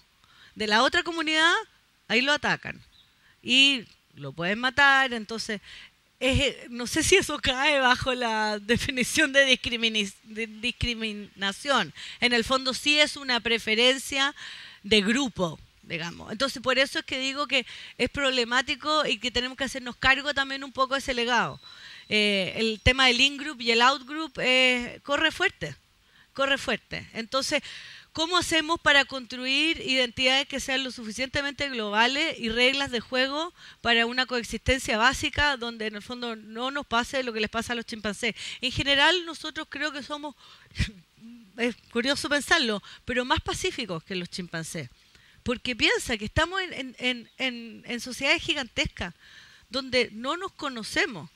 [0.54, 1.54] de la otra comunidad,
[2.06, 2.78] ahí lo atacan.
[3.42, 5.62] Y lo pueden matar, entonces,
[6.68, 9.58] no sé si eso cae bajo la definición de,
[10.24, 11.94] de discriminación.
[12.20, 14.34] En el fondo sí es una preferencia
[14.82, 16.30] de grupo, digamos.
[16.32, 17.64] Entonces, por eso es que digo que
[17.96, 21.60] es problemático y que tenemos que hacernos cargo también un poco de ese legado.
[22.08, 25.76] Eh, el tema del in-group y el out-group eh, corre fuerte,
[26.34, 27.08] corre fuerte.
[27.14, 27.62] Entonces,
[28.12, 34.06] ¿cómo hacemos para construir identidades que sean lo suficientemente globales y reglas de juego para
[34.06, 37.76] una coexistencia básica donde en el fondo no nos pase lo que les pasa a
[37.76, 38.34] los chimpancés?
[38.60, 40.34] En general, nosotros creo que somos,
[41.56, 44.90] es curioso pensarlo, pero más pacíficos que los chimpancés
[45.46, 49.14] porque piensa que estamos en, sociedades gigantescas,
[49.70, 51.30] donde no nos conocemos.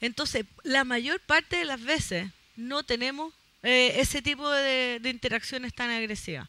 [0.00, 3.34] Entonces, la mayor parte de las veces no tenemos
[3.64, 6.48] eh, ese tipo de, interacciones tan agresivas.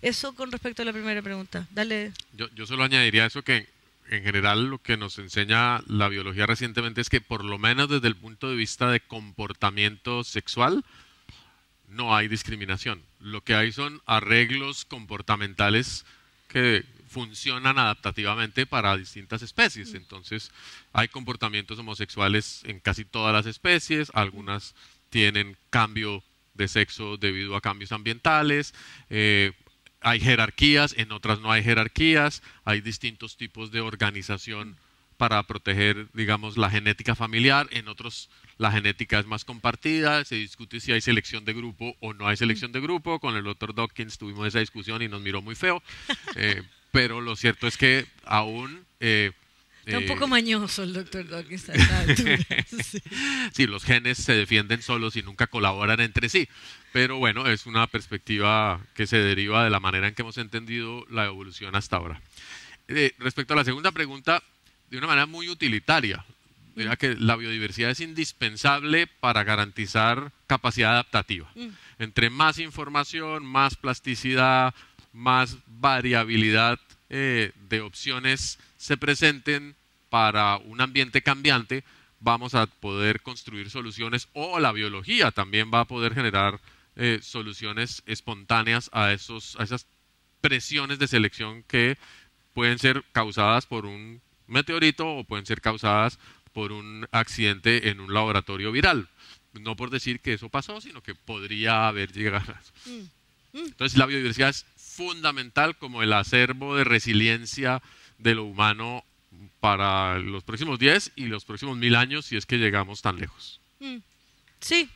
[0.00, 1.68] Eso con respecto a la primera pregunta.
[1.70, 2.12] Dale.
[2.32, 3.68] Yo solo añadiría eso que
[4.08, 8.08] en general lo que nos enseña la biología recientemente es que por lo menos desde
[8.08, 10.82] el punto de vista de comportamiento sexual
[11.88, 13.02] no hay discriminación.
[13.20, 16.06] Lo que hay son arreglos comportamentales
[16.54, 19.92] que funcionan adaptativamente para distintas especies.
[19.94, 20.52] Entonces
[20.92, 24.76] hay comportamientos homosexuales en casi todas las especies, algunas
[25.10, 26.22] tienen cambio
[26.54, 28.72] de sexo debido a cambios ambientales,
[29.10, 29.50] eh,
[30.00, 34.76] hay jerarquías, en otras no hay jerarquías, hay distintos tipos de organización
[35.16, 40.80] para proteger, digamos, la genética familiar, en otros la genética es más compartida, se discute
[40.80, 44.18] si hay selección de grupo o no hay selección de grupo, con el doctor Dawkins
[44.18, 45.82] tuvimos esa discusión y nos miró muy feo,
[46.36, 46.62] eh,
[46.92, 48.84] pero lo cierto es que aún...
[49.00, 49.32] Eh,
[49.86, 51.66] Está un eh, poco mañoso el doctor Dawkins.
[52.90, 52.98] Sí.
[53.52, 56.48] sí, los genes se defienden solos y nunca colaboran entre sí.
[56.94, 61.04] Pero bueno, es una perspectiva que se deriva de la manera en que hemos entendido
[61.10, 62.22] la evolución hasta ahora.
[62.88, 64.42] Eh, respecto a la segunda pregunta,
[64.90, 66.24] de una manera muy utilitaria,
[66.74, 71.50] diría que la biodiversidad es indispensable para garantizar capacidad adaptativa.
[71.54, 71.68] Mm.
[71.98, 74.74] Entre más información, más plasticidad,
[75.12, 76.78] más variabilidad
[77.10, 79.76] eh, de opciones se presenten
[80.10, 81.84] para un ambiente cambiante,
[82.20, 86.60] vamos a poder construir soluciones o la biología también va a poder generar
[86.96, 89.86] eh, soluciones espontáneas a, esos, a esas
[90.40, 91.98] presiones de selección que
[92.52, 96.18] pueden ser causadas por un meteorito o pueden ser causadas
[96.54, 99.08] por un accidente en un laboratorio viral.
[99.52, 102.54] No por decir que eso pasó, sino que podría haber llegado.
[102.54, 102.72] a eso.
[102.86, 103.58] Mm.
[103.66, 107.82] Entonces la biodiversidad es fundamental como el acervo de resiliencia
[108.18, 109.04] de lo humano
[109.60, 113.60] para los próximos 10 y los próximos mil años si es que llegamos tan lejos.
[113.80, 113.98] Mm.
[114.60, 114.88] Sí,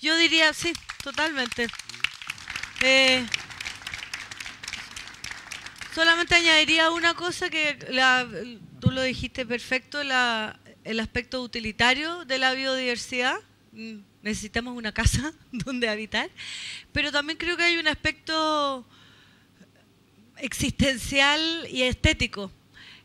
[0.00, 1.68] yo diría sí, totalmente.
[2.82, 3.24] Eh,
[5.94, 8.26] solamente añadiría una cosa que la-
[8.80, 13.36] tú lo dijiste perfecto, la- el aspecto utilitario de la biodiversidad.
[13.72, 16.28] Mm, Necesitamos una casa donde habitar,
[16.92, 18.84] pero también creo que hay un aspecto
[20.38, 22.50] existencial y estético,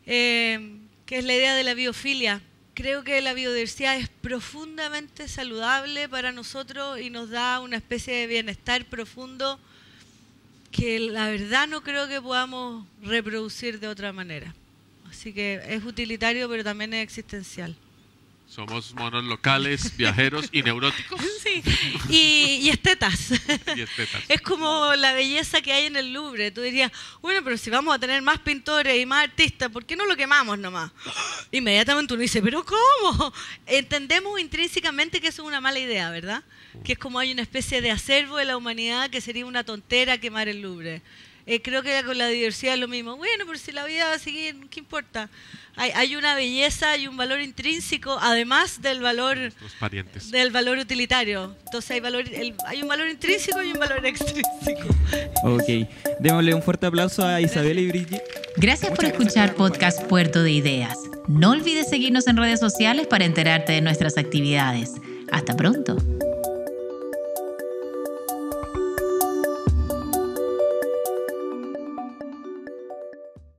[0.04, 2.42] eh, que es la idea de la biofilia.
[2.74, 8.26] Creo que la biodiversidad es profundamente saludable para nosotros y nos da una especie de
[8.26, 9.60] bienestar profundo
[10.72, 14.56] que la verdad no creo que podamos reproducir de otra manera.
[15.12, 17.76] Así que es utilitario, pero también es existencial.
[18.48, 21.62] Somos monos locales, viajeros y neuróticos Sí,
[22.08, 23.30] y, y estetas.
[23.76, 24.22] y estetas.
[24.28, 26.50] Es como la belleza que hay en el Louvre.
[26.50, 26.90] Tú dirías,
[27.20, 30.16] bueno, pero si vamos a tener más pintores y más artistas, ¿por qué no lo
[30.16, 30.90] quemamos nomás?
[31.52, 33.34] Inmediatamente uno dice, ¿pero cómo?
[33.66, 36.42] Entendemos intrínsecamente que eso es una mala idea, ¿verdad?
[36.84, 40.16] Que es como hay una especie de acervo de la humanidad que sería una tontera
[40.18, 41.02] quemar el Louvre.
[41.46, 43.16] Eh, creo que con la diversidad es lo mismo.
[43.16, 45.28] Bueno, pero si la vida va a seguir, ¿qué importa?
[45.74, 50.30] Hay, hay una belleza y un valor intrínseco, además del valor parientes.
[50.30, 51.56] del valor utilitario.
[51.64, 54.88] Entonces hay valor, el- hay un valor intrínseco y un valor extrínseco.
[55.42, 55.88] Ok,
[56.20, 58.22] démosle un fuerte aplauso a Isabel y Brigitte.
[58.56, 60.96] Gracias por escuchar Podcast Puerto de Ideas.
[61.26, 64.90] No olvides seguirnos en redes sociales para enterarte de nuestras actividades.
[65.30, 65.96] Hasta pronto.